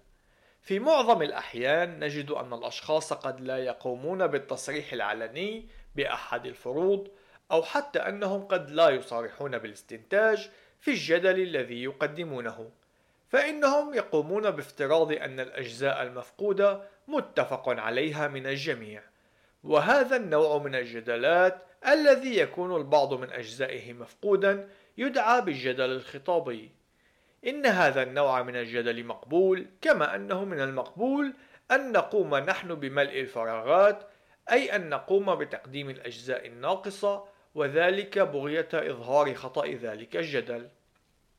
في 0.61 0.79
معظم 0.79 1.21
الأحيان 1.21 1.99
نجد 1.99 2.31
أن 2.31 2.53
الأشخاص 2.53 3.13
قد 3.13 3.41
لا 3.41 3.57
يقومون 3.57 4.27
بالتصريح 4.27 4.93
العلني 4.93 5.67
بأحد 5.95 6.45
الفروض 6.45 7.07
أو 7.51 7.63
حتى 7.63 7.99
أنهم 7.99 8.45
قد 8.45 8.71
لا 8.71 8.89
يصارحون 8.89 9.57
بالاستنتاج 9.57 10.49
في 10.79 10.91
الجدل 10.91 11.41
الذي 11.41 11.83
يقدمونه. 11.83 12.71
فإنهم 13.29 13.93
يقومون 13.93 14.51
بافتراض 14.51 15.11
أن 15.11 15.39
الأجزاء 15.39 16.01
المفقودة 16.01 16.81
متفق 17.07 17.69
عليها 17.69 18.27
من 18.27 18.47
الجميع. 18.47 19.03
وهذا 19.63 20.15
النوع 20.15 20.57
من 20.57 20.75
الجدلات 20.75 21.61
الذي 21.87 22.37
يكون 22.37 22.75
البعض 22.75 23.13
من 23.13 23.29
أجزائه 23.31 23.93
مفقودا 23.93 24.69
يدعى 24.97 25.41
بالجدل 25.41 25.91
الخطابي. 25.91 26.71
إن 27.47 27.65
هذا 27.65 28.03
النوع 28.03 28.43
من 28.43 28.55
الجدل 28.55 29.05
مقبول 29.05 29.67
كما 29.81 30.15
أنه 30.15 30.45
من 30.45 30.59
المقبول 30.59 31.33
أن 31.71 31.91
نقوم 31.91 32.35
نحن 32.35 32.75
بملء 32.75 33.19
الفراغات 33.19 34.07
أي 34.51 34.75
أن 34.75 34.89
نقوم 34.89 35.35
بتقديم 35.35 35.89
الأجزاء 35.89 36.47
الناقصة 36.47 37.25
وذلك 37.55 38.19
بغية 38.19 38.69
إظهار 38.73 39.33
خطأ 39.33 39.67
ذلك 39.67 40.15
الجدل. 40.15 40.69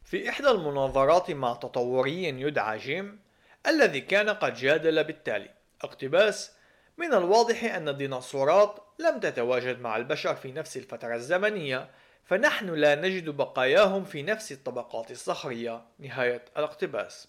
في 0.05 0.29
إحدى 0.29 0.51
المناظرات 0.51 1.31
مع 1.31 1.55
تطوري 1.55 2.25
يدعى 2.25 2.79
جيم 2.79 3.21
الذي 3.67 4.01
كان 4.01 4.31
قد 4.31 4.55
جادل 4.55 5.05
بالتالي. 5.05 5.51
اقتباس 5.83 6.57
من 6.99 7.15
الواضح 7.15 7.65
أن 7.65 7.89
الديناصورات 7.89 8.79
لم 8.99 9.21
تتواجد 9.21 9.81
مع 9.81 9.97
البشر 9.97 10.35
في 10.35 10.53
نفس 10.53 10.77
الفترة 10.77 11.15
الزمنية 11.15 11.91
فنحن 12.31 12.75
لا 12.75 12.95
نجد 12.95 13.29
بقاياهم 13.31 14.05
في 14.05 14.23
نفس 14.23 14.53
الطبقات 14.53 15.11
الصخرية. 15.11 15.83
نهاية 15.99 16.45
الاقتباس. 16.57 17.29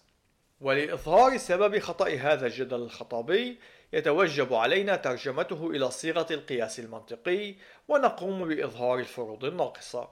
ولإظهار 0.60 1.36
سبب 1.36 1.78
خطأ 1.78 2.08
هذا 2.08 2.46
الجدل 2.46 2.76
الخطابي 2.76 3.58
يتوجب 3.92 4.54
علينا 4.54 4.96
ترجمته 4.96 5.70
إلى 5.70 5.90
صيغة 5.90 6.26
القياس 6.30 6.80
المنطقي 6.80 7.54
ونقوم 7.88 8.48
بإظهار 8.48 8.98
الفروض 8.98 9.44
الناقصة. 9.44 10.08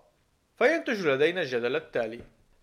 فينتج 0.59 1.07
لدينا 1.07 1.40
الجدل 1.42 1.76
التالي. 1.76 2.20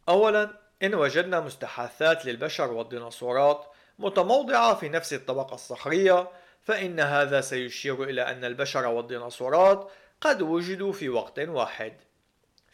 أولا 0.09 0.49
إن 0.83 0.95
وجدنا 0.95 1.39
مستحاثات 1.39 2.25
للبشر 2.25 2.71
والديناصورات 2.71 3.65
متموضعة 3.99 4.75
في 4.75 4.89
نفس 4.89 5.13
الطبقة 5.13 5.55
الصخرية 5.55 6.27
فإن 6.63 6.99
هذا 6.99 7.41
سيشير 7.41 8.03
إلى 8.03 8.21
أن 8.21 8.45
البشر 8.45 8.87
والديناصورات 8.87 9.91
قد 10.21 10.41
وجدوا 10.41 10.91
في 10.91 11.09
وقت 11.09 11.39
واحد. 11.39 12.06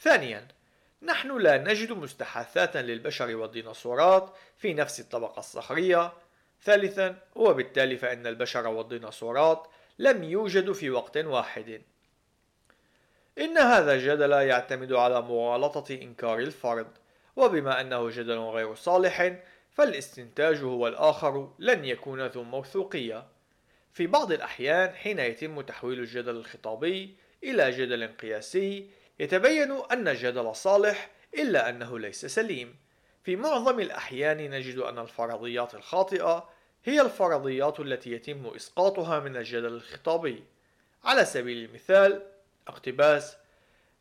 ثانيا 0.03 0.47
نحن 1.01 1.37
لا 1.37 1.57
نجد 1.57 1.91
مستحاثات 1.91 2.77
للبشر 2.77 3.35
والديناصورات 3.35 4.33
في 4.57 4.73
نفس 4.73 4.99
الطبقة 4.99 5.39
الصخرية. 5.39 6.13
ثالثا 6.63 7.17
وبالتالي 7.35 7.97
فإن 7.97 8.27
البشر 8.27 8.67
والديناصورات 8.67 9.67
لم 9.99 10.23
يوجدوا 10.23 10.73
في 10.73 10.89
وقت 10.89 11.17
واحد. 11.17 11.81
إن 13.37 13.57
هذا 13.57 13.93
الجدل 13.93 14.31
يعتمد 14.31 14.93
على 14.93 15.21
مغالطة 15.21 15.93
إنكار 15.93 16.39
الفرد. 16.39 16.87
وبما 17.35 17.81
أنه 17.81 18.09
جدل 18.09 18.37
غير 18.37 18.75
صالح 18.75 19.33
فالاستنتاج 19.71 20.63
هو 20.63 20.87
الآخر 20.87 21.53
لن 21.59 21.85
يكون 21.85 22.25
ذو 22.25 22.43
موثوقية. 22.43 23.27
في 23.93 24.07
بعض 24.07 24.31
الأحيان 24.31 24.95
حين 24.95 25.19
يتم 25.19 25.61
تحويل 25.61 25.99
الجدل 25.99 26.35
الخطابي 26.35 27.15
إلى 27.43 27.71
جدل 27.71 28.07
قياسي 28.07 28.89
يتبين 29.19 29.71
أن 29.91 30.07
الجدل 30.07 30.55
صالح 30.55 31.09
إلا 31.33 31.69
أنه 31.69 31.99
ليس 31.99 32.25
سليم. 32.25 32.75
في 33.23 33.35
معظم 33.35 33.79
الأحيان 33.79 34.49
نجد 34.49 34.77
أن 34.77 34.99
الفرضيات 34.99 35.75
الخاطئة 35.75 36.49
هي 36.83 37.01
الفرضيات 37.01 37.79
التي 37.79 38.11
يتم 38.11 38.45
إسقاطها 38.47 39.19
من 39.19 39.37
الجدل 39.37 39.73
الخطابي. 39.73 40.43
على 41.03 41.25
سبيل 41.25 41.65
المثال 41.65 42.25
اقتباس 42.67 43.37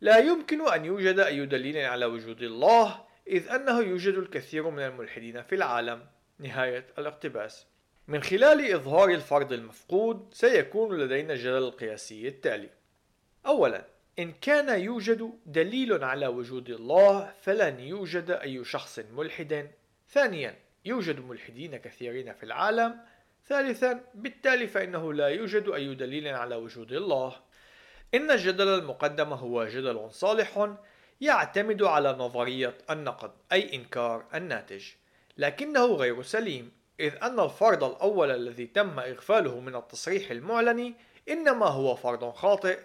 لا 0.00 0.18
يمكن 0.18 0.68
أن 0.68 0.84
يوجد 0.84 1.18
أي 1.18 1.46
دليل 1.46 1.76
على 1.76 2.06
وجود 2.06 2.42
الله 2.42 3.04
إذ 3.26 3.48
أنه 3.48 3.80
يوجد 3.80 4.14
الكثير 4.14 4.70
من 4.70 4.82
الملحدين 4.82 5.42
في 5.42 5.54
العالم. 5.54 6.06
نهاية 6.38 6.86
الاقتباس. 6.98 7.66
من 8.08 8.22
خلال 8.22 8.72
إظهار 8.72 9.08
الفرض 9.08 9.52
المفقود 9.52 10.28
سيكون 10.34 10.98
لدينا 10.98 11.32
الجدل 11.32 11.58
القياسي 11.58 12.28
التالي. 12.28 12.70
أولا 13.46 13.91
إن 14.18 14.32
كان 14.32 14.80
يوجد 14.80 15.32
دليل 15.46 16.04
على 16.04 16.26
وجود 16.26 16.70
الله 16.70 17.32
فلن 17.40 17.80
يوجد 17.80 18.30
أي 18.30 18.64
شخص 18.64 18.98
ملحد 18.98 19.70
ثانيا 20.08 20.58
يوجد 20.84 21.20
ملحدين 21.20 21.76
كثيرين 21.76 22.32
في 22.32 22.42
العالم. 22.42 23.00
ثالثا 23.46 24.04
بالتالي 24.14 24.66
فإنه 24.66 25.12
لا 25.12 25.28
يوجد 25.28 25.68
أي 25.68 25.94
دليل 25.94 26.28
على 26.28 26.56
وجود 26.56 26.92
الله. 26.92 27.36
إن 28.14 28.30
الجدل 28.30 28.68
المقدم 28.68 29.32
هو 29.32 29.64
جدل 29.64 30.08
صالح 30.10 30.74
يعتمد 31.20 31.82
على 31.82 32.12
نظرية 32.12 32.74
النقد 32.90 33.32
أي 33.52 33.74
إنكار 33.74 34.24
الناتج 34.34 34.84
لكنه 35.38 35.86
غير 35.86 36.22
سليم. 36.22 36.72
إذ 37.00 37.12
أن 37.22 37.40
الفرض 37.40 37.84
الأول 37.84 38.30
الذي 38.30 38.66
تم 38.66 38.98
إغفاله 38.98 39.60
من 39.60 39.76
التصريح 39.76 40.30
المعلن 40.30 40.94
إنما 41.28 41.66
هو 41.66 41.94
فرض 41.94 42.30
خاطئ. 42.30 42.78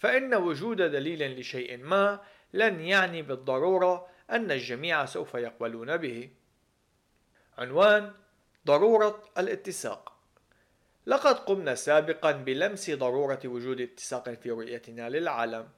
فإن 0.00 0.34
وجود 0.34 0.76
دليل 0.76 1.40
لشيء 1.40 1.76
ما 1.76 2.20
لن 2.52 2.80
يعني 2.80 3.22
بالضرورة 3.22 4.06
أن 4.30 4.50
الجميع 4.50 5.04
سوف 5.04 5.34
يقبلون 5.34 5.96
به. 5.96 6.30
عنوان 7.58 8.12
ضرورة 8.66 9.22
الاتساق 9.38 10.12
لقد 11.06 11.34
قمنا 11.34 11.74
سابقا 11.74 12.32
بلمس 12.32 12.90
ضرورة 12.90 13.40
وجود 13.44 13.80
اتساق 13.80 14.30
في 14.30 14.50
رؤيتنا 14.50 15.08
للعالم 15.08 15.68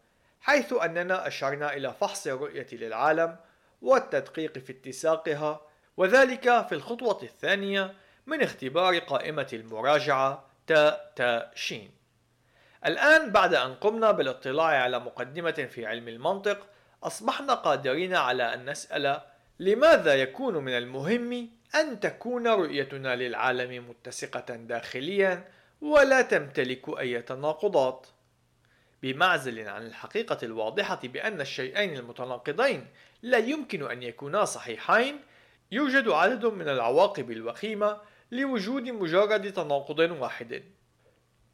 حيث 0.40 0.72
أننا 0.72 1.26
أشرنا 1.26 1.76
إلى 1.76 1.94
فحص 2.00 2.26
الرؤية 2.26 2.66
للعالم 2.72 3.36
والتدقيق 3.82 4.58
في 4.58 4.72
اتساقها 4.72 5.60
وذلك 5.96 6.66
في 6.66 6.74
الخطوة 6.74 7.22
الثانية 7.22 7.94
من 8.26 8.42
اختبار 8.42 8.98
قائمة 8.98 9.48
المراجعة 9.52 10.46
تاء 10.66 11.12
تاء 11.16 11.52
شين 11.54 12.01
الآن 12.86 13.30
بعد 13.30 13.54
أن 13.54 13.74
قمنا 13.74 14.10
بالاطلاع 14.10 14.66
على 14.66 14.98
مقدمة 14.98 15.68
في 15.70 15.86
علم 15.86 16.08
المنطق 16.08 16.66
أصبحنا 17.02 17.54
قادرين 17.54 18.14
على 18.14 18.54
أن 18.54 18.70
نسأل 18.70 19.20
لماذا 19.60 20.14
يكون 20.14 20.56
من 20.56 20.72
المهم 20.72 21.50
أن 21.74 22.00
تكون 22.00 22.48
رؤيتنا 22.48 23.16
للعالم 23.16 23.88
متسقة 23.88 24.56
داخليا 24.56 25.48
ولا 25.80 26.22
تمتلك 26.22 26.98
أي 26.98 27.22
تناقضات. 27.22 28.06
بمعزل 29.02 29.68
عن 29.68 29.86
الحقيقة 29.86 30.38
الواضحة 30.42 31.00
بأن 31.04 31.40
الشيئين 31.40 31.96
المتناقضين 31.96 32.86
لا 33.22 33.38
يمكن 33.38 33.90
أن 33.90 34.02
يكونا 34.02 34.44
صحيحين 34.44 35.20
يوجد 35.72 36.08
عدد 36.08 36.46
من 36.46 36.68
العواقب 36.68 37.30
الوخيمة 37.30 38.00
لوجود 38.32 38.82
مجرد 38.82 39.52
تناقض 39.52 39.98
واحد. 39.98 40.62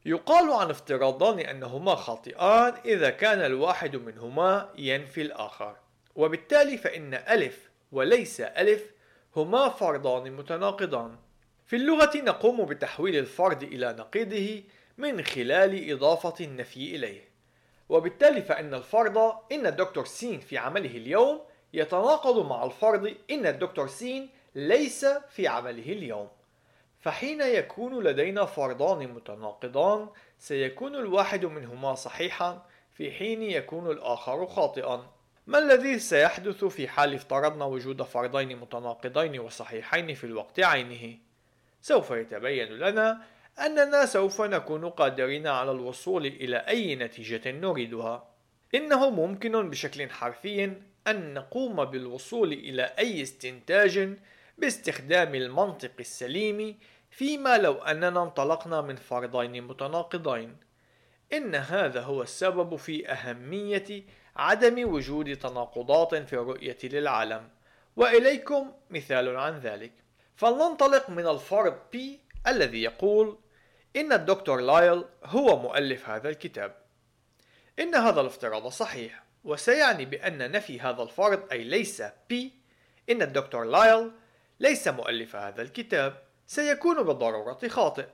يقال 0.09 0.53
عن 0.53 0.71
افتراضان 0.71 1.39
أنهما 1.39 1.95
خاطئان 1.95 2.75
إذا 2.85 3.11
كان 3.11 3.41
الواحد 3.41 3.97
منهما 3.97 4.69
ينفي 4.79 5.23
الآخر. 5.23 5.77
وبالتالي 6.17 6.77
فإن 6.77 7.15
ألف 7.15 7.71
وليس 7.93 8.41
ألف 8.41 8.83
هما 9.37 9.69
فردان 9.69 10.33
متناقضان. 10.33 11.17
في 11.67 11.77
اللغة 11.77 12.11
نقوم 12.17 12.65
بتحويل 12.65 13.17
الفرد 13.17 13.63
إلى 13.63 13.93
نقيضه 13.99 14.63
من 14.99 15.25
خلال 15.25 15.93
إضافة 15.93 16.45
النفي 16.45 16.97
إليه. 16.97 17.29
وبالتالي 17.89 18.43
فإن 18.43 18.75
الفرد 18.75 19.17
إن 19.53 19.67
الدكتور 19.67 20.05
سين 20.05 20.41
في 20.41 20.59
عمله 20.59 20.91
اليوم 20.91 21.41
يتناقض 21.73 22.47
مع 22.47 22.65
الفرض 22.65 23.15
إن 23.31 23.47
الدكتور 23.47 23.87
سين 23.87 24.29
ليس 24.55 25.07
في 25.31 25.49
عمله 25.49 25.93
اليوم. 25.93 26.29
فحين 27.01 27.41
يكون 27.41 28.05
لدينا 28.05 28.45
فردان 28.45 29.09
متناقضان 29.09 30.09
سيكون 30.39 30.95
الواحد 30.95 31.45
منهما 31.45 31.95
صحيحا 31.95 32.67
في 32.93 33.13
حين 33.13 33.43
يكون 33.43 33.91
الآخر 33.91 34.47
خاطئا 34.47 35.07
ما 35.47 35.59
الذي 35.59 35.99
سيحدث 35.99 36.65
في 36.65 36.89
حال 36.89 37.15
افترضنا 37.15 37.65
وجود 37.65 38.03
فردين 38.03 38.57
متناقضين 38.57 39.41
وصحيحين 39.41 40.15
في 40.15 40.25
الوقت 40.25 40.61
عينه؟ 40.61 41.19
سوف 41.81 42.11
يتبين 42.11 42.69
لنا 42.69 43.23
أننا 43.67 44.07
سوف 44.07 44.41
نكون 44.41 44.89
قادرين 44.89 45.47
على 45.47 45.71
الوصول 45.71 46.27
إلى 46.27 46.57
أي 46.57 46.97
نتيجة 46.97 47.51
نريدها. 47.51 48.29
إنه 48.75 49.11
ممكن 49.11 49.71
بشكل 49.71 50.11
حرفي 50.11 50.73
أن 51.07 51.35
نقوم 51.35 51.85
بالوصول 51.85 52.53
إلى 52.53 52.83
أي 52.99 53.23
استنتاج 53.23 54.17
باستخدام 54.59 55.35
المنطق 55.35 55.91
السليم 56.01 56.79
فيما 57.11 57.59
لو 57.59 57.75
أننا 57.75 58.23
انطلقنا 58.23 58.81
من 58.81 58.97
فردين 58.97 59.65
متناقضين. 59.65 60.57
إن 61.33 61.55
هذا 61.55 62.01
هو 62.01 62.23
السبب 62.23 62.77
في 62.77 63.09
أهمية 63.09 64.05
عدم 64.37 64.93
وجود 64.93 65.37
تناقضات 65.37 66.15
في 66.15 66.33
الرؤية 66.33 66.79
للعالم. 66.85 67.49
وإليكم 67.97 68.73
مثال 68.91 69.37
عن 69.37 69.59
ذلك. 69.59 69.93
فلننطلق 70.37 71.11
من 71.11 71.27
الفرض 71.27 71.79
P 71.95 71.99
الذي 72.47 72.83
يقول 72.83 73.39
إن 73.97 74.13
الدكتور 74.13 74.61
لايل 74.61 75.05
هو 75.25 75.59
مؤلف 75.59 76.09
هذا 76.09 76.29
الكتاب. 76.29 76.77
إن 77.79 77.95
هذا 77.95 78.21
الافتراض 78.21 78.67
صحيح 78.67 79.23
وسيعني 79.45 80.05
بأن 80.05 80.51
نفي 80.51 80.81
هذا 80.81 81.03
الفرض 81.03 81.53
أي 81.53 81.65
ليس 81.65 82.03
P. 82.03 82.35
إن 83.11 83.23
الدكتور 83.23 83.65
لايل 83.65 84.11
ليس 84.61 84.89
مؤلف 84.89 85.37
هذا 85.37 85.63
الكتاب 85.63 86.23
سيكون 86.47 87.03
بالضرورة 87.03 87.69
خاطئ. 87.69 88.07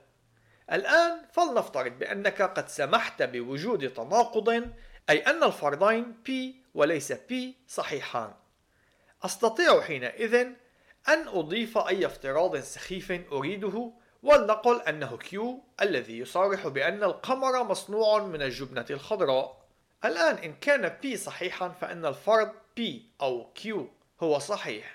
الآن 0.71 1.21
فلنفترض 1.31 1.91
بأنك 1.91 2.41
قد 2.41 2.69
سمحت 2.69 3.23
بوجود 3.23 3.93
تناقض 3.93 4.49
أي 5.09 5.19
أن 5.19 5.43
الفرضين 5.43 6.13
P 6.27 6.31
وليس 6.73 7.13
P 7.13 7.33
صحيحان. 7.67 8.33
أستطيع 9.25 9.81
حينئذ 9.81 10.35
أن 11.07 11.27
أضيف 11.27 11.77
أي 11.77 12.05
افتراض 12.05 12.57
سخيف 12.57 13.11
أريده 13.31 13.91
ولنقل 14.23 14.81
أنه 14.81 15.17
Q 15.17 15.39
الذي 15.81 16.19
يصرح 16.19 16.67
بأن 16.67 17.03
القمر 17.03 17.63
مصنوع 17.63 18.23
من 18.23 18.41
الجبنة 18.41 18.85
الخضراء. 18.89 19.65
الآن 20.05 20.35
إن 20.35 20.53
كان 20.53 20.97
P 21.03 21.15
صحيحا 21.15 21.69
فإن 21.69 22.05
الفرض 22.05 22.51
P 22.79 22.81
أو 23.21 23.53
Q 23.63 23.69
هو 24.23 24.39
صحيح. 24.39 24.94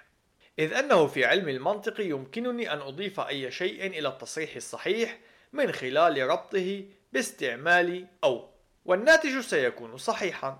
إذ 0.60 0.72
أنه 0.72 1.06
في 1.06 1.24
علم 1.24 1.48
المنطق 1.48 2.00
يمكنني 2.00 2.72
أن 2.72 2.78
أضيف 2.78 3.20
أي 3.20 3.50
شيء 3.50 3.86
إلى 3.86 4.08
التصريح 4.08 4.56
الصحيح 4.56 5.18
من 5.52 5.72
خلال 5.72 6.28
ربطه 6.28 6.84
باستعمال 7.12 8.06
أو 8.24 8.48
والناتج 8.84 9.40
سيكون 9.40 9.96
صحيحا. 9.96 10.58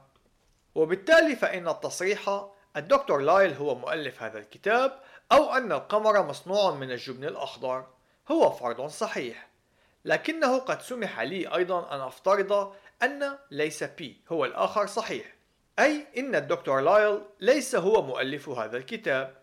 وبالتالي 0.75 1.37
فإن 1.37 1.69
التصريح 1.69 2.47
الدكتور 2.77 3.21
لايل 3.21 3.53
هو 3.53 3.75
مؤلف 3.75 4.23
هذا 4.23 4.39
الكتاب 4.39 5.01
أو 5.33 5.53
أن 5.53 5.73
القمر 5.73 6.27
مصنوع 6.27 6.75
من 6.75 6.91
الجبن 6.91 7.25
الأخضر 7.25 7.87
هو 8.31 8.51
فرض 8.51 8.87
صحيح. 8.87 9.49
لكنه 10.05 10.59
قد 10.59 10.83
سمح 10.83 11.21
لي 11.21 11.55
أيضا 11.55 11.95
أن 11.95 12.01
أفترض 12.01 12.75
أن 13.03 13.39
ليس 13.51 13.85
P 13.85 14.21
هو 14.33 14.45
الآخر 14.45 14.87
صحيح. 14.87 15.37
أي 15.79 16.07
إن 16.19 16.35
الدكتور 16.35 16.81
لايل 16.81 17.21
ليس 17.41 17.75
هو 17.75 18.03
مؤلف 18.03 18.49
هذا 18.49 18.77
الكتاب. 18.77 19.40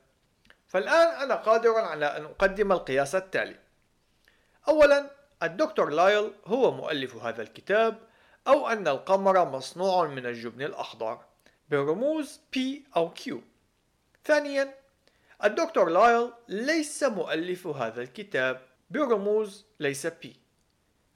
فالآن 0.68 1.22
أنا 1.24 1.36
قادر 1.36 1.76
على 1.76 2.06
أن 2.06 2.26
أقدم 2.26 2.72
القياس 2.72 3.16
التالي. 3.16 3.56
أولا 4.68 5.12
الدكتور 5.44 5.90
لايل 5.90 6.32
هو 6.46 6.72
مؤلف 6.72 7.16
هذا 7.16 7.42
الكتاب 7.42 8.00
أو 8.48 8.68
أن 8.68 8.88
القمر 8.88 9.46
مصنوع 9.46 10.08
من 10.08 10.26
الجبن 10.26 10.62
الأخضر 10.62 11.20
برموز 11.70 12.40
P 12.56 12.60
أو 12.96 13.14
Q. 13.14 13.36
ثانيا 14.26 14.74
الدكتور 15.44 15.90
لايل 15.90 16.32
ليس 16.48 17.04
مؤلف 17.04 17.68
هذا 17.68 18.02
الكتاب 18.02 18.62
برموز 18.90 19.66
ليس 19.80 20.08
P. 20.08 20.28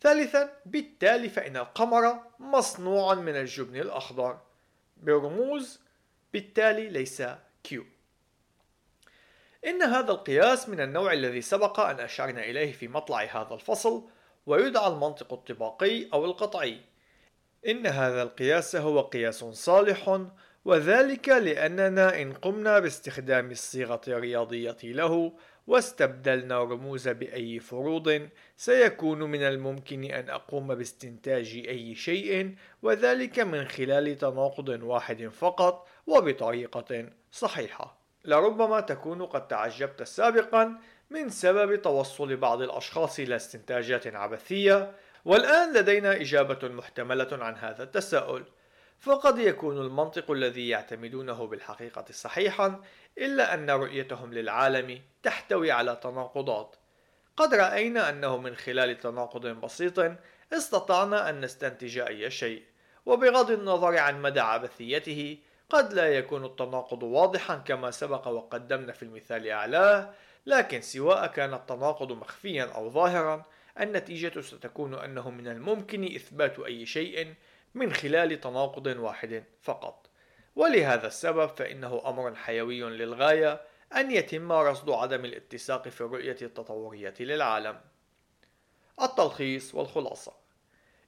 ثالثا 0.01 0.49
بالتالي 0.65 1.29
فإن 1.29 1.57
القمر 1.57 2.21
مصنوع 2.39 3.13
من 3.13 3.35
الجبن 3.35 3.75
الأخضر 3.75 4.39
برموز 4.97 5.79
بالتالي 6.33 6.89
ليس 6.89 7.23
Q. 7.67 7.75
إن 9.65 9.81
هذا 9.81 10.11
القياس 10.11 10.69
من 10.69 10.81
النوع 10.81 11.13
الذي 11.13 11.41
سبق 11.41 11.79
أن 11.79 11.99
أشرنا 11.99 12.43
إليه 12.43 12.71
في 12.71 12.87
مطلع 12.87 13.23
هذا 13.23 13.53
الفصل 13.53 14.03
ويدعى 14.45 14.87
المنطق 14.87 15.33
الطباقي 15.33 16.07
أو 16.13 16.25
القطعي. 16.25 16.77
إن 17.67 17.87
هذا 17.87 18.23
القياس 18.23 18.75
هو 18.75 19.01
قياس 19.01 19.43
صالح 19.43 20.21
وذلك 20.65 21.29
لأننا 21.29 22.21
إن 22.21 22.33
قمنا 22.33 22.79
باستخدام 22.79 23.51
الصيغة 23.51 24.01
الرياضية 24.07 24.77
له 24.83 25.33
واستبدلنا 25.67 26.63
رموز 26.63 27.07
بأي 27.07 27.59
فروض 27.59 28.29
سيكون 28.57 29.23
من 29.23 29.41
الممكن 29.41 30.03
أن 30.03 30.29
أقوم 30.29 30.75
باستنتاج 30.75 31.63
أي 31.67 31.95
شيء 31.95 32.55
وذلك 32.81 33.39
من 33.39 33.67
خلال 33.67 34.17
تناقض 34.17 34.69
واحد 34.69 35.27
فقط 35.27 35.87
وبطريقة 36.07 37.09
صحيحة. 37.31 38.00
لربما 38.25 38.79
تكون 38.79 39.25
قد 39.25 39.47
تعجبت 39.47 40.03
سابقا 40.03 40.79
من 41.09 41.29
سبب 41.29 41.81
توصل 41.81 42.35
بعض 42.35 42.61
الأشخاص 42.61 43.19
إلى 43.19 43.35
استنتاجات 43.35 44.07
عبثية 44.07 44.95
والآن 45.25 45.73
لدينا 45.73 46.11
إجابة 46.15 46.67
محتملة 46.67 47.27
عن 47.31 47.55
هذا 47.55 47.83
التساؤل. 47.83 48.43
فقد 48.99 49.39
يكون 49.39 49.77
المنطق 49.77 50.31
الذي 50.31 50.69
يعتمدونه 50.69 51.47
بالحقيقة 51.47 52.05
صحيحا 52.11 52.81
إلا 53.17 53.53
أن 53.53 53.69
رؤيتهم 53.69 54.33
للعالم 54.33 55.01
تحتوي 55.23 55.71
على 55.71 55.99
تناقضات. 56.03 56.75
قد 57.37 57.53
رأينا 57.53 58.09
أنه 58.09 58.37
من 58.37 58.55
خلال 58.55 58.99
تناقض 58.99 59.47
بسيط 59.47 60.11
استطعنا 60.53 61.29
أن 61.29 61.41
نستنتج 61.41 61.97
أي 61.97 62.31
شيء 62.31 62.63
وبغض 63.05 63.51
النظر 63.51 63.97
عن 63.97 64.21
مدى 64.21 64.39
عبثيته 64.39 65.37
قد 65.71 65.93
لا 65.93 66.07
يكون 66.07 66.45
التناقض 66.45 67.03
واضحا 67.03 67.55
كما 67.55 67.91
سبق 67.91 68.27
وقدمنا 68.27 68.91
في 68.93 69.03
المثال 69.03 69.47
أعلاه 69.47 70.13
لكن 70.45 70.81
سواء 70.81 71.27
كان 71.27 71.53
التناقض 71.53 72.11
مخفيا 72.11 72.63
أو 72.63 72.89
ظاهرا 72.89 73.45
النتيجة 73.79 74.41
ستكون 74.41 74.93
أنه 74.93 75.29
من 75.29 75.47
الممكن 75.47 76.03
إثبات 76.15 76.59
أي 76.59 76.85
شيء 76.85 77.33
من 77.75 77.93
خلال 77.93 78.41
تناقض 78.41 78.87
واحد 78.87 79.43
فقط. 79.61 80.09
ولهذا 80.55 81.07
السبب 81.07 81.49
فإنه 81.49 82.01
أمر 82.05 82.35
حيوي 82.35 82.81
للغاية 82.81 83.61
أن 83.95 84.11
يتم 84.11 84.51
رصد 84.51 84.89
عدم 84.89 85.25
الاتساق 85.25 85.87
في 85.87 86.01
الرؤية 86.01 86.37
التطورية 86.41 87.13
للعالم. 87.19 87.81
التلخيص 89.01 89.75
والخلاصة. 89.75 90.40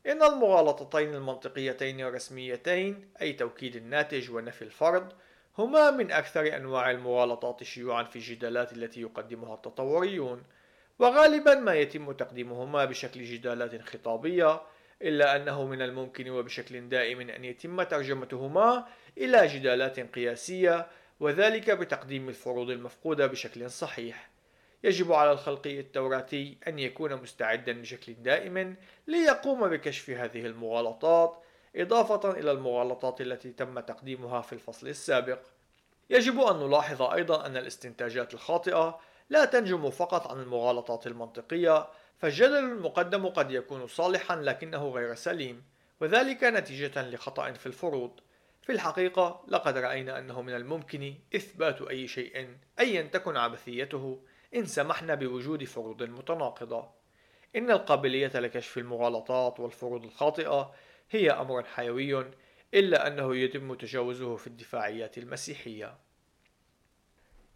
إن 0.07 0.23
المغالطتين 0.23 1.15
المنطقيتين 1.15 2.01
الرسميتين 2.01 3.09
أي 3.21 3.33
توكيد 3.33 3.75
الناتج 3.75 4.31
ونفي 4.31 4.61
الفرض 4.61 5.13
هما 5.57 5.91
من 5.91 6.11
أكثر 6.11 6.55
أنواع 6.55 6.91
المغالطات 6.91 7.63
شيوعا 7.63 8.03
في 8.03 8.15
الجدالات 8.15 8.73
التي 8.73 9.01
يقدمها 9.01 9.53
التطوريون. 9.53 10.43
وغالبا 10.99 11.55
ما 11.55 11.75
يتم 11.75 12.11
تقديمهما 12.11 12.85
بشكل 12.85 13.23
جدالات 13.23 13.81
خطابية 13.81 14.61
إلا 15.01 15.35
أنه 15.35 15.65
من 15.65 15.81
الممكن 15.81 16.29
وبشكل 16.29 16.89
دائم 16.89 17.21
أن 17.21 17.45
يتم 17.45 17.83
ترجمتهما 17.83 18.87
إلى 19.17 19.47
جدالات 19.47 19.99
قياسية 19.99 20.87
وذلك 21.19 21.71
بتقديم 21.71 22.29
الفروض 22.29 22.69
المفقودة 22.69 23.27
بشكل 23.27 23.69
صحيح. 23.69 24.32
يجب 24.83 25.11
على 25.11 25.31
الخلقي 25.31 25.79
التوراتي 25.79 26.57
أن 26.67 26.79
يكون 26.79 27.15
مستعدا 27.15 27.81
بشكل 27.81 28.13
دائم 28.13 28.75
ليقوم 29.07 29.67
بكشف 29.67 30.09
هذه 30.09 30.45
المغالطات 30.45 31.43
إضافة 31.75 32.31
إلى 32.31 32.51
المغالطات 32.51 33.21
التي 33.21 33.51
تم 33.51 33.79
تقديمها 33.79 34.41
في 34.41 34.53
الفصل 34.53 34.87
السابق. 34.87 35.39
يجب 36.09 36.39
أن 36.39 36.67
نلاحظ 36.67 37.01
أيضا 37.01 37.45
أن 37.45 37.57
الاستنتاجات 37.57 38.33
الخاطئة 38.33 38.99
لا 39.29 39.45
تنجم 39.45 39.89
فقط 39.89 40.27
عن 40.27 40.39
المغالطات 40.39 41.07
المنطقية 41.07 41.87
فالجدل 42.17 42.55
المقدم 42.55 43.27
قد 43.27 43.51
يكون 43.51 43.87
صالحا 43.87 44.35
لكنه 44.35 44.89
غير 44.89 45.15
سليم 45.15 45.63
وذلك 46.01 46.43
نتيجة 46.43 47.09
لخطأ 47.09 47.51
في 47.51 47.65
الفروض. 47.65 48.19
في 48.61 48.71
الحقيقة 48.71 49.45
لقد 49.47 49.77
رأينا 49.77 50.19
أنه 50.19 50.41
من 50.41 50.55
الممكن 50.55 51.13
إثبات 51.35 51.81
أي 51.81 52.07
شيء 52.07 52.47
أيا 52.79 53.01
تكن 53.01 53.37
عبثيته 53.37 54.19
إن 54.55 54.65
سمحنا 54.65 55.15
بوجود 55.15 55.63
فروض 55.63 56.03
متناقضة. 56.03 56.89
إن 57.55 57.71
القابلية 57.71 58.31
لكشف 58.35 58.77
المغالطات 58.77 59.59
والفروض 59.59 60.03
الخاطئة 60.03 60.73
هي 61.11 61.31
أمر 61.31 61.63
حيوي 61.63 62.25
إلا 62.73 63.07
أنه 63.07 63.35
يتم 63.35 63.73
تجاوزه 63.73 64.35
في 64.35 64.47
الدفاعيات 64.47 65.17
المسيحية. 65.17 65.97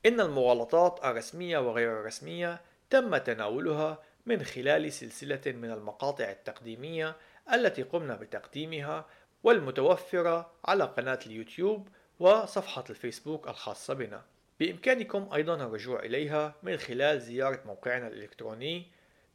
إن 0.05 0.21
المغالطات 0.21 1.05
الرسمية 1.05 1.57
وغير 1.57 1.99
الرسمية 1.99 2.61
تم 2.89 3.17
تناولها 3.17 4.03
من 4.25 4.43
خلال 4.43 4.93
سلسلة 4.93 5.41
من 5.45 5.71
المقاطع 5.71 6.31
التقديمية 6.31 7.15
التي 7.53 7.83
قمنا 7.83 8.15
بتقديمها 8.15 9.05
والمتوفرة 9.43 10.51
على 10.65 10.83
قناة 10.83 11.19
اليوتيوب 11.25 11.87
وصفحة 12.19 12.83
الفيسبوك 12.89 13.47
الخاصة 13.47 13.93
بنا. 13.93 14.25
بإمكانكم 14.59 15.29
أيضا 15.33 15.55
الرجوع 15.55 15.99
إليها 15.99 16.55
من 16.63 16.77
خلال 16.77 17.21
زيارة 17.21 17.61
موقعنا 17.65 18.07
الإلكتروني 18.07 18.87